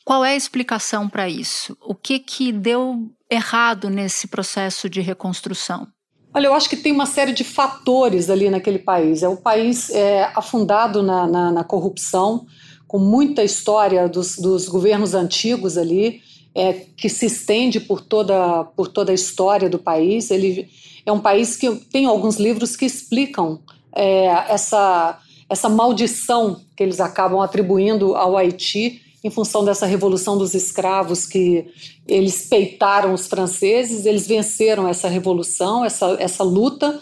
qual 0.04 0.26
é 0.26 0.32
a 0.32 0.36
explicação 0.36 1.08
para 1.08 1.30
isso. 1.30 1.78
O 1.82 1.96
que 1.96 2.20
que 2.20 2.52
deu 2.52 3.10
errado 3.30 3.90
nesse 3.90 4.28
processo 4.28 4.90
de 4.90 5.00
reconstrução? 5.00 5.88
Olha, 6.34 6.48
eu 6.48 6.54
acho 6.54 6.70
que 6.70 6.76
tem 6.76 6.92
uma 6.92 7.06
série 7.06 7.32
de 7.32 7.46
fatores 7.46 8.30
ali 8.30 8.50
naquele 8.50 8.80
país. 8.80 9.24
É 9.24 9.30
um 9.30 9.38
país 9.38 9.90
é, 9.92 10.30
afundado 10.36 11.02
na, 11.02 11.26
na, 11.26 11.50
na, 11.50 11.64
corrupção, 11.64 12.46
com 12.90 13.00
muita 13.00 13.42
história 13.42 14.10
dos, 14.10 14.36
dos 14.36 14.68
governos 14.68 15.14
antigos 15.14 15.78
ali. 15.78 16.22
é, 16.54 16.74
que 16.74 17.08
se 17.08 17.28
estende 17.28 17.80
por 17.80 18.02
toda, 18.02 18.66
por 18.76 18.90
toda 18.90 19.14
a 19.14 19.16
história 19.16 19.70
do 19.70 19.80
país. 19.80 20.30
Ele 20.30 20.70
é 21.06 21.12
um 21.12 21.20
país 21.20 21.56
que 21.56 21.70
tem 21.92 22.06
alguns 22.06 22.38
livros 22.38 22.76
que 22.76 22.86
explicam 22.86 23.60
é, 23.94 24.26
essa, 24.50 25.20
essa 25.50 25.70
maldição 25.70 26.62
que 26.76 26.84
eles 26.84 27.00
acabam 27.00 27.42
atribuindo 27.42 28.16
ao 28.16 28.38
Haiti 28.38 29.02
em 29.24 29.30
função 29.30 29.64
dessa 29.64 29.86
revolução 29.86 30.38
dos 30.38 30.56
escravos 30.56 31.26
que 31.26 31.68
eles 32.08 32.48
peitaram 32.48 33.14
os 33.14 33.28
franceses, 33.28 34.06
eles 34.06 34.28
venceram 34.28 34.88
essa 34.88 35.08
revolução, 35.08 35.86
essa, 35.86 36.18
essa 36.20 36.44
luta, 36.44 37.00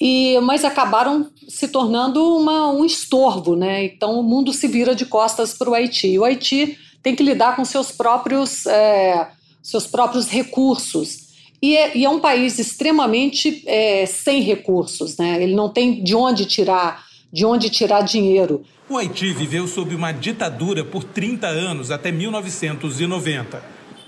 e 0.00 0.38
mas 0.40 0.64
acabaram 0.64 1.28
se 1.48 1.66
tornando 1.66 2.36
uma, 2.36 2.70
um 2.70 2.84
estorvo, 2.84 3.56
né? 3.56 3.84
Então 3.84 4.20
o 4.20 4.22
mundo 4.22 4.52
se 4.52 4.68
vira 4.68 4.94
de 4.94 5.04
costas 5.04 5.52
para 5.52 5.68
o 5.68 5.74
Haiti. 5.74 6.16
O 6.16 6.24
Haiti 6.24 6.78
tem 7.02 7.16
que 7.16 7.22
lidar 7.24 7.56
com 7.56 7.64
seus 7.64 7.90
próprios, 7.90 8.64
é, 8.66 9.28
seus 9.60 9.86
próprios 9.86 10.28
recursos. 10.28 11.27
E 11.60 11.76
é, 11.76 11.96
e 11.96 12.04
é 12.04 12.08
um 12.08 12.20
país 12.20 12.58
extremamente 12.58 13.62
é, 13.66 14.06
sem 14.06 14.40
recursos, 14.42 15.16
né? 15.16 15.42
Ele 15.42 15.54
não 15.54 15.68
tem 15.68 16.02
de 16.02 16.14
onde 16.14 16.46
tirar, 16.46 17.04
de 17.32 17.44
onde 17.44 17.68
tirar 17.68 18.02
dinheiro. 18.02 18.64
O 18.88 18.96
Haiti 18.96 19.32
viveu 19.32 19.66
sob 19.66 19.94
uma 19.94 20.12
ditadura 20.12 20.84
por 20.84 21.04
30 21.04 21.46
anos, 21.46 21.90
até 21.90 22.10
1990. 22.10 23.62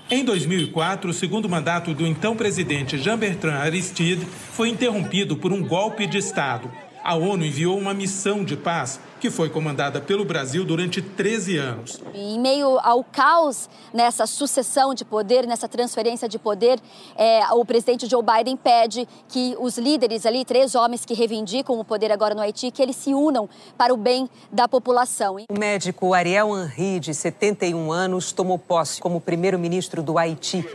Em 0.09 0.25
2004, 0.25 1.11
o 1.11 1.13
segundo 1.13 1.47
mandato 1.47 1.93
do 1.93 2.05
então 2.05 2.35
presidente 2.35 2.97
Jean-Bertrand 2.97 3.59
Aristide 3.59 4.25
foi 4.53 4.69
interrompido 4.69 5.37
por 5.37 5.53
um 5.53 5.63
golpe 5.63 6.07
de 6.07 6.17
Estado. 6.17 6.71
A 7.03 7.15
ONU 7.15 7.45
enviou 7.45 7.77
uma 7.77 7.93
missão 7.93 8.43
de 8.43 8.55
paz 8.57 8.99
que 9.21 9.29
foi 9.29 9.51
comandada 9.51 10.01
pelo 10.01 10.25
Brasil 10.25 10.65
durante 10.65 10.99
13 10.99 11.55
anos. 11.55 12.01
Em 12.11 12.39
meio 12.39 12.79
ao 12.79 13.03
caos 13.03 13.69
nessa 13.93 14.25
sucessão 14.25 14.95
de 14.95 15.05
poder, 15.05 15.45
nessa 15.45 15.67
transferência 15.67 16.27
de 16.27 16.39
poder, 16.39 16.79
é, 17.15 17.45
o 17.53 17.63
presidente 17.63 18.09
Joe 18.09 18.23
Biden 18.23 18.57
pede 18.57 19.07
que 19.29 19.55
os 19.59 19.77
líderes 19.77 20.25
ali, 20.25 20.43
três 20.43 20.73
homens 20.73 21.05
que 21.05 21.13
reivindicam 21.13 21.79
o 21.79 21.85
poder 21.85 22.11
agora 22.11 22.33
no 22.33 22.41
Haiti, 22.41 22.71
que 22.71 22.81
eles 22.81 22.95
se 22.95 23.13
unam 23.13 23.47
para 23.77 23.93
o 23.93 23.97
bem 23.97 24.27
da 24.51 24.67
população. 24.67 25.35
O 25.47 25.59
médico 25.59 26.15
Ariel 26.15 26.49
Henry, 26.57 26.99
de 26.99 27.13
71 27.13 27.91
anos, 27.91 28.31
tomou 28.31 28.57
posse 28.57 28.99
como 28.99 29.21
primeiro-ministro 29.21 30.01
do 30.01 30.17
Haiti. 30.17 30.65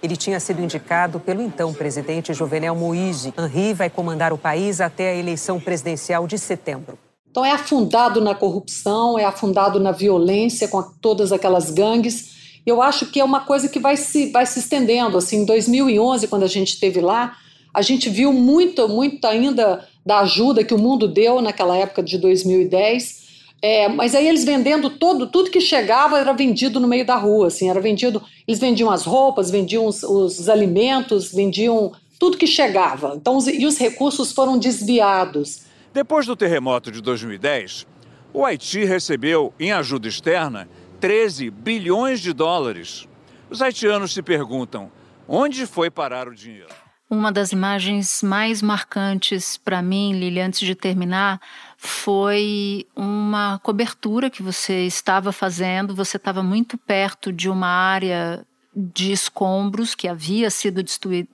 Ele 0.00 0.16
tinha 0.16 0.38
sido 0.38 0.62
indicado 0.62 1.18
pelo 1.18 1.42
então 1.42 1.74
presidente 1.74 2.32
Jovenel 2.32 2.76
Moïse. 2.76 3.34
Henri 3.36 3.74
vai 3.74 3.90
comandar 3.90 4.32
o 4.32 4.38
país 4.38 4.80
até 4.80 5.10
a 5.10 5.14
eleição 5.16 5.58
presidencial 5.58 6.24
de 6.28 6.38
setembro. 6.38 6.96
Então 7.36 7.44
é 7.44 7.52
afundado 7.52 8.18
na 8.18 8.34
corrupção, 8.34 9.18
é 9.18 9.24
afundado 9.26 9.78
na 9.78 9.92
violência 9.92 10.66
com 10.68 10.82
todas 10.82 11.32
aquelas 11.32 11.70
gangues. 11.70 12.30
Eu 12.64 12.80
acho 12.80 13.04
que 13.04 13.20
é 13.20 13.24
uma 13.24 13.40
coisa 13.40 13.68
que 13.68 13.78
vai 13.78 13.94
se, 13.94 14.30
vai 14.30 14.46
se 14.46 14.58
estendendo. 14.58 15.18
Assim, 15.18 15.42
em 15.42 15.44
2011, 15.44 16.28
quando 16.28 16.44
a 16.44 16.48
gente 16.48 16.68
esteve 16.68 16.98
lá, 16.98 17.36
a 17.74 17.82
gente 17.82 18.08
viu 18.08 18.32
muito, 18.32 18.88
muito 18.88 19.22
ainda 19.26 19.86
da 20.04 20.20
ajuda 20.20 20.64
que 20.64 20.72
o 20.72 20.78
mundo 20.78 21.06
deu 21.06 21.42
naquela 21.42 21.76
época 21.76 22.02
de 22.02 22.16
2010. 22.16 23.26
É, 23.60 23.86
mas 23.86 24.14
aí 24.14 24.26
eles 24.26 24.42
vendendo 24.42 24.88
todo, 24.88 25.26
tudo 25.26 25.50
que 25.50 25.60
chegava 25.60 26.18
era 26.18 26.32
vendido 26.32 26.80
no 26.80 26.88
meio 26.88 27.04
da 27.04 27.16
rua, 27.16 27.48
assim, 27.48 27.68
era 27.68 27.82
vendido, 27.82 28.22
eles 28.48 28.58
vendiam 28.58 28.90
as 28.90 29.04
roupas, 29.04 29.50
vendiam 29.50 29.84
os, 29.84 30.02
os 30.02 30.48
alimentos, 30.48 31.34
vendiam 31.34 31.92
tudo 32.18 32.38
que 32.38 32.46
chegava. 32.46 33.12
Então, 33.14 33.36
os, 33.36 33.46
e 33.46 33.66
os 33.66 33.76
recursos 33.76 34.32
foram 34.32 34.56
desviados. 34.56 35.66
Depois 35.96 36.26
do 36.26 36.36
terremoto 36.36 36.92
de 36.92 37.00
2010, 37.00 37.86
o 38.30 38.44
Haiti 38.44 38.84
recebeu, 38.84 39.54
em 39.58 39.72
ajuda 39.72 40.06
externa, 40.06 40.68
13 41.00 41.48
bilhões 41.48 42.20
de 42.20 42.34
dólares. 42.34 43.08
Os 43.48 43.62
haitianos 43.62 44.12
se 44.12 44.20
perguntam: 44.20 44.92
onde 45.26 45.64
foi 45.64 45.90
parar 45.90 46.28
o 46.28 46.34
dinheiro? 46.34 46.68
Uma 47.08 47.32
das 47.32 47.50
imagens 47.50 48.22
mais 48.22 48.60
marcantes 48.60 49.56
para 49.56 49.80
mim, 49.80 50.12
Lili, 50.12 50.38
antes 50.38 50.60
de 50.60 50.74
terminar, 50.74 51.40
foi 51.78 52.86
uma 52.94 53.58
cobertura 53.60 54.28
que 54.28 54.42
você 54.42 54.84
estava 54.84 55.32
fazendo. 55.32 55.94
Você 55.94 56.18
estava 56.18 56.42
muito 56.42 56.76
perto 56.76 57.32
de 57.32 57.48
uma 57.48 57.68
área 57.68 58.46
de 58.76 59.10
escombros 59.10 59.94
que 59.94 60.06
havia 60.06 60.50
sido 60.50 60.84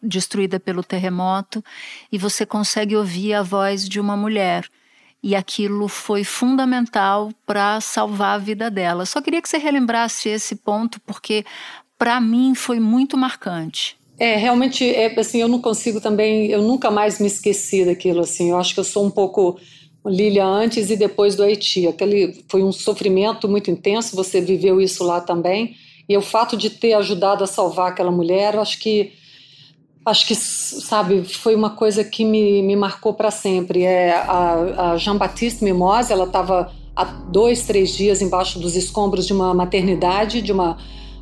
destruída 0.01 0.61
pelo 0.61 0.85
terremoto 0.85 1.65
e 2.13 2.17
você 2.17 2.47
consegue 2.47 2.95
ouvir 2.95 3.35
a 3.35 3.43
voz 3.43 3.89
de 3.89 3.99
uma 3.99 4.17
mulher. 4.17 4.69
E 5.21 5.35
aquilo 5.35 5.89
foi 5.89 6.23
fundamental 6.23 7.33
para 7.45 7.81
salvar 7.81 8.37
a 8.37 8.39
vida 8.39 8.71
dela. 8.71 9.05
Só 9.05 9.21
queria 9.21 9.43
que 9.43 9.49
você 9.49 9.59
relembrasse 9.59 10.29
esse 10.29 10.57
ponto, 10.57 11.01
porque 11.01 11.45
para 11.99 12.21
mim 12.21 12.55
foi 12.55 12.79
muito 12.79 13.17
marcante. 13.17 13.97
É, 14.19 14.37
realmente, 14.37 14.89
é, 14.89 15.19
assim, 15.19 15.41
eu 15.41 15.49
não 15.49 15.61
consigo 15.61 16.01
também, 16.01 16.47
eu 16.47 16.63
nunca 16.63 16.91
mais 16.91 17.19
me 17.19 17.27
esqueci 17.27 17.85
daquilo, 17.85 18.21
assim, 18.21 18.51
eu 18.51 18.59
acho 18.59 18.75
que 18.75 18.79
eu 18.79 18.85
sou 18.85 19.05
um 19.05 19.11
pouco 19.11 19.59
Lília 20.05 20.45
antes 20.45 20.91
e 20.91 20.97
depois 20.97 21.35
do 21.35 21.43
Haiti, 21.43 21.87
aquele 21.87 22.45
foi 22.49 22.63
um 22.63 22.73
sofrimento 22.73 23.49
muito 23.49 23.71
intenso, 23.71 24.17
você 24.17 24.41
viveu 24.41 24.81
isso 24.81 25.05
lá 25.05 25.21
também, 25.21 25.77
e 26.09 26.17
o 26.17 26.23
fato 26.23 26.57
de 26.57 26.71
ter 26.71 26.95
ajudado 26.95 27.45
a 27.45 27.47
salvar 27.47 27.91
aquela 27.91 28.11
mulher, 28.11 28.57
acho 28.57 28.79
que 28.79 29.13
acho 30.05 30.27
que 30.27 30.35
sabe 30.35 31.25
foi 31.25 31.55
uma 31.55 31.71
coisa 31.71 32.03
que 32.03 32.25
me, 32.25 32.61
me 32.63 32.75
marcou 32.75 33.15
para 33.15 33.31
sempre. 33.31 33.83
É 33.85 34.13
a, 34.13 34.93
a 34.93 34.97
Jean 34.97 35.17
Baptiste 35.17 35.63
Mimose, 35.63 36.13
ela 36.13 36.25
estava 36.25 36.73
há 36.95 37.05
dois, 37.05 37.67
três 37.67 37.97
dias 37.97 38.21
embaixo 38.21 38.59
dos 38.59 38.77
escombros 38.77 39.27
de 39.27 39.33
uma 39.33 39.55
maternidade, 39.55 40.43
de 40.43 40.53
uma 40.53 40.77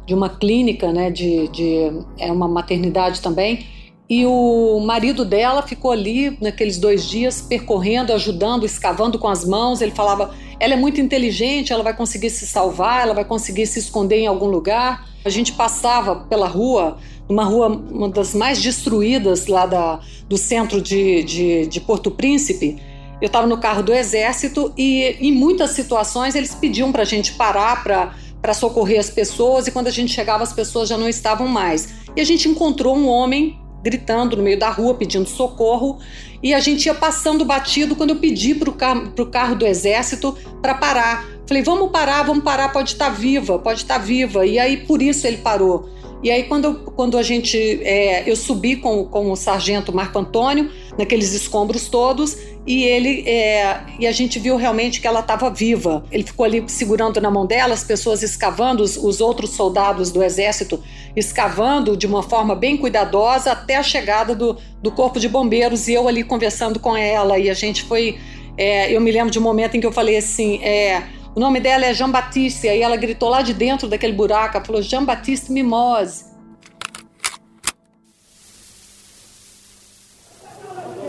de 0.07 0.15
uma 0.15 0.29
clínica, 0.29 0.93
né? 0.93 1.11
De, 1.11 1.47
de 1.49 1.93
é 2.19 2.33
uma 2.33 2.49
maternidade 2.49 3.21
também. 3.21 3.67
E 4.11 4.27
o 4.27 4.81
marido 4.81 5.25
dela 5.25 5.63
ficou 5.63 5.93
ali 5.93 6.37
naqueles 6.41 6.79
dois 6.79 7.07
dias 7.07 7.41
percorrendo, 7.41 8.13
ajudando, 8.13 8.67
escavando 8.67 9.21
com 9.21 9.29
as 9.29 9.45
mãos. 9.45 9.81
Ele 9.81 9.93
falava: 9.93 10.35
ela 10.59 10.75
é 10.75 10.77
muito 10.77 11.01
inteligente, 11.01 11.73
ela 11.73 11.85
vai 11.85 11.97
conseguir 11.97 12.31
se 12.31 12.45
salvar, 12.45 13.03
ela 13.03 13.15
vai 13.15 13.25
conseguir 13.25 13.67
se 13.67 13.79
esconder 13.79 14.17
em 14.17 14.27
algum 14.27 14.47
lugar. 14.47 15.09
A 15.25 15.31
gente 15.31 15.53
passava 15.53 16.17
pela 16.17 16.49
rua, 16.49 16.99
uma 17.29 17.45
rua, 17.45 17.69
uma 17.69 18.09
das 18.09 18.35
mais 18.35 18.61
destruídas 18.61 19.47
lá 19.47 19.65
da, 19.65 20.01
do 20.29 20.37
centro 20.37 20.83
de, 20.83 21.23
de, 21.23 21.67
de 21.69 21.81
Porto 21.81 22.11
Príncipe. 22.11 22.83
Eu 23.23 23.27
estava 23.27 23.47
no 23.47 23.59
carro 23.59 23.83
do 23.83 23.93
exército 23.93 24.73
e, 24.77 25.19
em 25.21 25.31
muitas 25.31 25.71
situações, 25.71 26.35
eles 26.35 26.53
pediam 26.53 26.91
para 26.91 27.03
a 27.03 27.07
gente 27.07 27.35
parar 27.35 27.85
para 27.85 28.55
socorrer 28.55 28.99
as 28.99 29.11
pessoas 29.11 29.69
e 29.69 29.71
quando 29.71 29.87
a 29.87 29.93
gente 29.93 30.13
chegava, 30.13 30.43
as 30.43 30.53
pessoas 30.53 30.89
já 30.89 30.99
não 30.99 31.09
estavam 31.09 31.47
mais. 31.47 31.91
E 32.17 32.21
a 32.21 32.25
gente 32.25 32.49
encontrou 32.49 32.97
um 32.97 33.07
homem 33.07 33.60
gritando 33.83 34.37
no 34.37 34.43
meio 34.43 34.59
da 34.59 34.71
rua, 34.71 34.95
pedindo 34.95 35.29
socorro, 35.29 35.99
e 36.43 36.55
a 36.55 36.61
gente 36.61 36.87
ia 36.87 36.95
passando 36.95 37.45
batido 37.45 37.97
quando 37.97 38.11
eu 38.11 38.17
pedi 38.17 38.55
para 38.55 38.71
o 38.71 38.73
carro, 38.73 39.13
carro 39.31 39.55
do 39.55 39.67
exército 39.67 40.37
para 40.61 40.75
parar. 40.75 41.27
Falei, 41.47 41.63
vamos 41.63 41.91
parar, 41.91 42.23
vamos 42.23 42.45
parar, 42.45 42.71
pode 42.71 42.93
estar 42.93 43.07
tá 43.07 43.11
viva, 43.11 43.59
pode 43.59 43.81
estar 43.81 43.99
tá 43.99 44.05
viva. 44.05 44.47
E 44.47 44.59
aí 44.59 44.79
por 44.79 45.03
isso 45.03 45.27
ele 45.27 45.39
parou. 45.39 45.89
E 46.23 46.31
aí 46.31 46.45
quando, 46.45 46.75
quando 46.97 47.17
a 47.17 47.23
gente, 47.23 47.57
é, 47.83 48.29
eu 48.31 48.37
subi 48.37 48.77
com, 48.77 49.05
com 49.05 49.31
o 49.31 49.37
sargento 49.37 49.93
Marco 49.93 50.19
Antônio, 50.19 50.71
naqueles 50.99 51.33
escombros 51.33 51.89
todos, 51.89 52.37
e 52.67 52.85
ele 52.85 53.27
é, 53.27 53.81
e 53.99 54.07
a 54.07 54.13
gente 54.13 54.39
viu 54.39 54.57
realmente 54.57 55.01
que 55.01 55.07
ela 55.07 55.21
estava 55.21 55.49
viva. 55.49 56.05
Ele 56.13 56.23
ficou 56.23 56.45
ali 56.45 56.63
segurando 56.67 57.21
na 57.21 57.31
mão 57.31 57.47
dela, 57.47 57.73
as 57.73 57.83
pessoas 57.83 58.23
escavando, 58.23 58.83
os, 58.83 58.97
os 58.97 59.21
outros 59.21 59.51
soldados 59.51 60.11
do 60.11 60.23
exército 60.23 60.83
escavando 61.17 61.97
de 61.97 62.07
uma 62.07 62.23
forma 62.23 62.55
bem 62.55 62.77
cuidadosa 62.77 63.53
até 63.53 63.77
a 63.77 63.83
chegada 63.83 64.35
do, 64.35 64.59
do 64.83 64.91
corpo 64.93 65.19
de 65.19 65.29
bombeiros 65.29 65.89
e 65.89 65.95
eu 65.95 66.07
ali 66.07 66.23
conversando 66.23 66.79
com 66.79 66.97
ela 66.97 67.39
e 67.39 67.49
a 67.49 67.55
gente 67.55 67.83
foi 67.83 68.19
é, 68.57 68.95
eu 68.95 69.01
me 69.01 69.11
lembro 69.11 69.31
de 69.31 69.39
um 69.39 69.43
momento 69.43 69.77
em 69.77 69.81
que 69.81 69.87
eu 69.87 69.93
falei 69.93 70.17
assim 70.17 70.63
é, 70.63 71.03
o 71.35 71.41
nome 71.41 71.61
dela 71.61 71.87
é 71.87 71.95
Jean 71.95 72.11
Baptiste 72.11 72.67
e 72.67 72.83
ela 72.83 72.97
gritou 72.97 73.29
lá 73.29 73.43
de 73.43 73.55
dentro 73.55 73.89
daquele 73.89 74.13
buraco 74.13 74.57
ela 74.57 74.65
falou 74.65 74.83
Jean 74.83 75.05
Baptiste 75.05 75.53
Mimose 75.53 76.25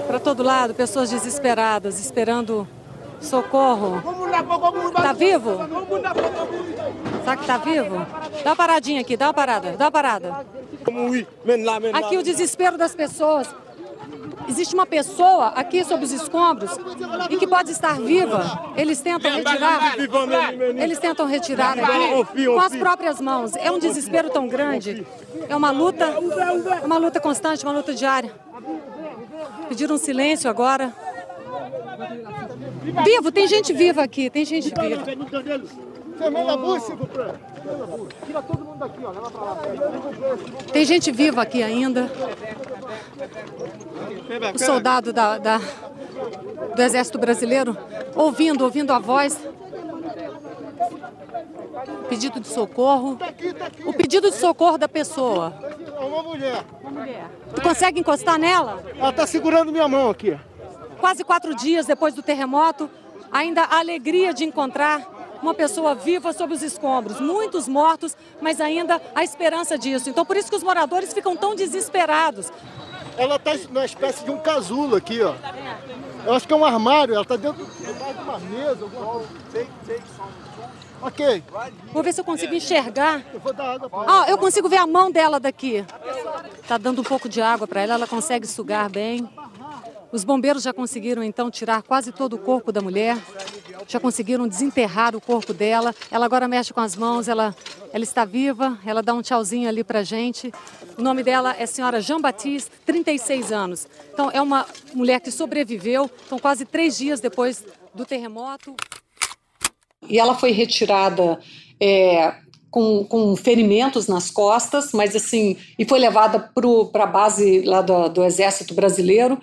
para 0.07 0.19
todo 0.19 0.43
lado 0.43 0.73
pessoas 0.73 1.09
desesperadas 1.09 1.99
esperando 1.99 2.67
socorro 3.19 4.01
tá 4.93 5.13
vivo 5.13 5.57
Será 7.21 7.37
que 7.37 7.45
tá 7.45 7.57
vivo? 7.57 8.05
Dá 8.43 8.49
uma 8.49 8.55
paradinha 8.55 9.01
aqui, 9.01 9.15
dá 9.15 9.27
uma 9.27 9.33
parada, 9.33 9.77
dá 9.77 9.85
uma 9.85 9.91
parada. 9.91 10.45
Aqui 11.93 12.17
o 12.17 12.23
desespero 12.23 12.77
das 12.77 12.95
pessoas. 12.95 13.47
Existe 14.51 14.75
uma 14.75 14.85
pessoa 14.85 15.47
aqui 15.55 15.81
sob 15.85 16.03
os 16.03 16.11
escombros 16.11 16.71
e 17.29 17.37
que 17.37 17.47
pode 17.47 17.71
estar 17.71 17.97
viva. 18.01 18.73
Eles 18.75 18.99
tentam 18.99 19.31
retirar. 19.31 19.95
Eles 20.77 20.99
tentam 20.99 21.25
retirar 21.25 21.77
aqui 21.79 22.45
com 22.45 22.59
as 22.59 22.75
próprias 22.75 23.21
mãos. 23.21 23.55
É 23.55 23.71
um 23.71 23.79
desespero 23.79 24.29
tão 24.29 24.49
grande. 24.49 25.07
É 25.47 25.55
uma 25.55 25.71
luta, 25.71 26.05
uma 26.83 26.97
luta 26.97 27.21
constante, 27.21 27.63
uma 27.63 27.71
luta 27.71 27.93
diária. 27.93 28.29
Pediram 29.69 29.97
silêncio 29.97 30.49
agora. 30.49 30.93
Vivo, 33.05 33.31
tem 33.31 33.47
gente 33.47 33.71
viva 33.71 34.03
aqui, 34.03 34.29
tem 34.29 34.43
gente 34.43 34.69
viva. 34.69 35.03
Fermez 36.21 36.43
la 36.43 36.55
bouche, 36.55 36.81
s'il 36.83 36.95
vous 36.95 37.07
plaît. 37.07 37.33
Tira 38.25 38.41
todo 38.43 38.63
mundo 38.63 38.71
Tem 40.71 40.85
gente 40.85 41.11
viva 41.11 41.41
aqui 41.41 41.63
ainda. 41.63 42.11
O 44.53 44.59
soldado 44.59 45.11
da, 45.11 45.37
da, 45.39 45.59
do 46.75 46.81
Exército 46.81 47.17
Brasileiro 47.17 47.75
ouvindo, 48.15 48.63
ouvindo 48.63 48.91
a 48.91 48.99
voz. 48.99 49.39
Pedido 52.07 52.39
de 52.39 52.47
socorro. 52.47 53.17
O 53.85 53.93
pedido 53.93 54.29
de 54.29 54.35
socorro 54.35 54.77
da 54.77 54.87
pessoa. 54.87 55.53
Uma 55.99 56.21
mulher. 56.21 56.63
Uma 56.81 56.91
mulher. 56.91 57.29
Tu 57.55 57.61
consegue 57.61 57.99
encostar 57.99 58.37
nela? 58.37 58.83
Ela 58.95 59.09
está 59.09 59.25
segurando 59.25 59.71
minha 59.71 59.87
mão 59.87 60.09
aqui. 60.09 60.37
Quase 60.99 61.23
quatro 61.23 61.55
dias 61.55 61.87
depois 61.87 62.13
do 62.13 62.21
terremoto, 62.21 62.89
ainda 63.31 63.63
a 63.63 63.79
alegria 63.79 64.33
de 64.33 64.43
encontrar 64.43 65.10
uma 65.41 65.53
pessoa 65.53 65.95
viva 65.95 66.31
sob 66.33 66.53
os 66.53 66.61
escombros, 66.61 67.19
muitos 67.19 67.67
mortos, 67.67 68.15
mas 68.41 68.61
ainda 68.61 69.01
a 69.15 69.23
esperança 69.23 69.77
disso. 69.77 70.09
Então, 70.09 70.25
por 70.25 70.37
isso 70.37 70.49
que 70.49 70.55
os 70.55 70.63
moradores 70.63 71.13
ficam 71.13 71.35
tão 71.35 71.55
desesperados. 71.55 72.51
Ela 73.17 73.35
está 73.35 73.55
numa 73.69 73.85
espécie 73.85 74.23
de 74.23 74.31
um 74.31 74.39
casulo 74.39 74.95
aqui, 74.95 75.21
ó. 75.21 75.33
Eu 76.25 76.33
acho 76.33 76.47
que 76.47 76.53
é 76.53 76.55
um 76.55 76.63
armário, 76.63 77.13
ela 77.13 77.23
está 77.23 77.35
dentro 77.35 77.65
de 77.65 78.21
uma 78.21 78.39
mesa, 78.39 78.83
alguma 78.83 79.05
coisa. 79.51 79.67
Ok. 81.01 81.43
Vou 81.91 82.03
ver 82.03 82.13
se 82.13 82.21
eu 82.21 82.25
consigo 82.25 82.53
enxergar. 82.53 83.23
Eu 83.33 83.39
vou 83.39 83.51
dar 83.51 83.73
água 83.73 83.89
pra 83.89 84.03
ela. 84.03 84.23
Ah, 84.23 84.29
eu 84.29 84.37
consigo 84.37 84.69
ver 84.69 84.77
a 84.77 84.85
mão 84.85 85.11
dela 85.11 85.39
daqui. 85.39 85.83
Tá 86.67 86.77
dando 86.77 87.01
um 87.01 87.03
pouco 87.03 87.27
de 87.27 87.41
água 87.41 87.67
para 87.67 87.81
ela, 87.81 87.95
ela 87.95 88.07
consegue 88.07 88.45
sugar 88.45 88.87
bem. 88.89 89.27
Os 90.11 90.23
bombeiros 90.23 90.63
já 90.63 90.73
conseguiram 90.73 91.23
então 91.23 91.49
tirar 91.49 91.81
quase 91.83 92.11
todo 92.11 92.33
o 92.33 92.37
corpo 92.39 92.71
da 92.71 92.81
mulher. 92.81 93.17
Já 93.87 93.99
conseguiram 93.99 94.47
desenterrar 94.47 95.15
o 95.15 95.21
corpo 95.21 95.53
dela. 95.53 95.95
Ela 96.11 96.25
agora 96.25 96.47
mexe 96.47 96.73
com 96.73 96.81
as 96.81 96.95
mãos, 96.95 97.27
ela, 97.27 97.55
ela 97.93 98.03
está 98.03 98.25
viva, 98.25 98.77
ela 98.85 99.01
dá 99.01 99.13
um 99.13 99.21
tchauzinho 99.21 99.69
ali 99.69 99.83
pra 99.83 100.03
gente. 100.03 100.51
O 100.97 101.01
nome 101.01 101.23
dela 101.23 101.55
é 101.57 101.65
senhora 101.65 102.01
Jean 102.01 102.19
Baptiste, 102.19 102.69
36 102.85 103.51
anos. 103.51 103.87
Então 104.13 104.29
é 104.31 104.41
uma 104.41 104.65
mulher 104.93 105.21
que 105.21 105.31
sobreviveu, 105.31 106.11
então 106.25 106.37
quase 106.37 106.65
três 106.65 106.97
dias 106.97 107.19
depois 107.19 107.63
do 107.95 108.05
terremoto. 108.05 108.75
E 110.09 110.19
ela 110.19 110.35
foi 110.35 110.51
retirada 110.51 111.39
é, 111.79 112.35
com, 112.69 113.05
com, 113.05 113.35
ferimentos 113.35 114.07
nas 114.07 114.29
costas, 114.29 114.91
mas 114.93 115.15
assim, 115.15 115.57
e 115.77 115.85
foi 115.85 115.99
levada 115.99 116.51
para 116.91 117.03
a 117.03 117.07
base 117.07 117.61
lá 117.61 117.81
do, 117.81 118.09
do, 118.09 118.23
Exército 118.23 118.73
Brasileiro. 118.73 119.39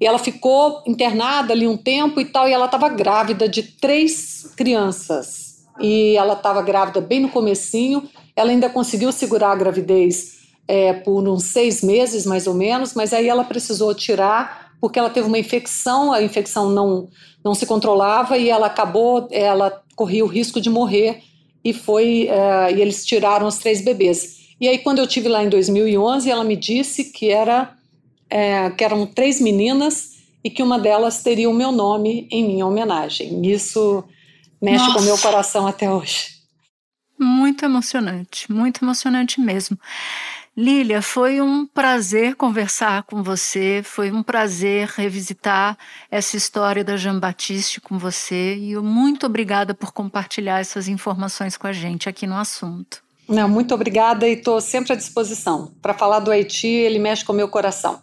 E 0.00 0.06
ela 0.06 0.18
ficou 0.18 0.82
internada 0.86 1.52
ali 1.52 1.66
um 1.66 1.76
tempo 1.76 2.20
e 2.20 2.24
tal, 2.24 2.48
e 2.48 2.52
ela 2.52 2.66
estava 2.66 2.88
grávida 2.88 3.48
de 3.48 3.62
três 3.62 4.52
crianças. 4.56 5.64
E 5.80 6.16
ela 6.16 6.34
estava 6.34 6.62
grávida 6.62 7.00
bem 7.00 7.20
no 7.20 7.28
comecinho. 7.28 8.08
Ela 8.36 8.50
ainda 8.50 8.70
conseguiu 8.70 9.10
segurar 9.12 9.52
a 9.52 9.56
gravidez 9.56 10.38
é, 10.66 10.92
por 10.92 11.26
uns 11.28 11.44
seis 11.44 11.82
meses, 11.82 12.26
mais 12.26 12.46
ou 12.46 12.54
menos, 12.54 12.94
mas 12.94 13.12
aí 13.12 13.28
ela 13.28 13.44
precisou 13.44 13.94
tirar 13.94 14.68
porque 14.80 14.98
ela 14.98 15.10
teve 15.10 15.26
uma 15.26 15.38
infecção, 15.38 16.12
a 16.12 16.22
infecção 16.22 16.70
não, 16.70 17.08
não 17.42 17.54
se 17.54 17.66
controlava 17.66 18.38
e 18.38 18.48
ela 18.48 18.66
acabou, 18.66 19.26
ela 19.30 19.82
corria 19.96 20.24
o 20.24 20.28
risco 20.28 20.60
de 20.60 20.70
morrer 20.70 21.20
e 21.64 21.72
foi 21.72 22.28
uh, 22.30 22.74
e 22.74 22.80
eles 22.80 23.04
tiraram 23.04 23.46
os 23.46 23.58
três 23.58 23.80
bebês. 23.80 24.38
E 24.60 24.68
aí 24.68 24.78
quando 24.78 25.00
eu 25.00 25.06
tive 25.06 25.28
lá 25.28 25.42
em 25.42 25.48
2011, 25.48 26.30
ela 26.30 26.44
me 26.44 26.54
disse 26.54 27.04
que 27.06 27.30
era 27.30 27.76
é, 28.30 28.70
que 28.70 28.84
eram 28.84 29.06
três 29.06 29.40
meninas 29.40 30.18
e 30.42 30.50
que 30.50 30.62
uma 30.62 30.78
delas 30.78 31.22
teria 31.22 31.48
o 31.48 31.54
meu 31.54 31.72
nome 31.72 32.28
em 32.30 32.46
minha 32.46 32.66
homenagem. 32.66 33.44
Isso 33.46 34.04
mexe 34.60 34.84
Nossa. 34.84 34.94
com 34.94 35.00
o 35.00 35.04
meu 35.04 35.18
coração 35.18 35.66
até 35.66 35.90
hoje. 35.90 36.38
Muito 37.18 37.64
emocionante, 37.64 38.50
muito 38.50 38.84
emocionante 38.84 39.40
mesmo. 39.40 39.76
Lília, 40.56 41.00
foi 41.00 41.40
um 41.40 41.64
prazer 41.64 42.34
conversar 42.34 43.04
com 43.04 43.22
você, 43.22 43.80
foi 43.84 44.10
um 44.10 44.24
prazer 44.24 44.88
revisitar 44.88 45.78
essa 46.10 46.36
história 46.36 46.82
da 46.82 46.96
Jean 46.96 47.18
Batiste 47.18 47.80
com 47.80 47.96
você 47.96 48.56
e 48.56 48.76
muito 48.76 49.24
obrigada 49.24 49.72
por 49.72 49.92
compartilhar 49.92 50.58
essas 50.58 50.88
informações 50.88 51.56
com 51.56 51.68
a 51.68 51.72
gente 51.72 52.08
aqui 52.08 52.26
no 52.26 52.36
assunto. 52.36 53.00
Não, 53.28 53.48
muito 53.48 53.72
obrigada 53.72 54.26
e 54.26 54.32
estou 54.32 54.60
sempre 54.60 54.94
à 54.94 54.96
disposição. 54.96 55.72
Para 55.80 55.94
falar 55.94 56.18
do 56.18 56.30
Haiti, 56.30 56.66
ele 56.66 56.98
mexe 56.98 57.24
com 57.24 57.32
o 57.32 57.36
meu 57.36 57.48
coração. 57.48 58.02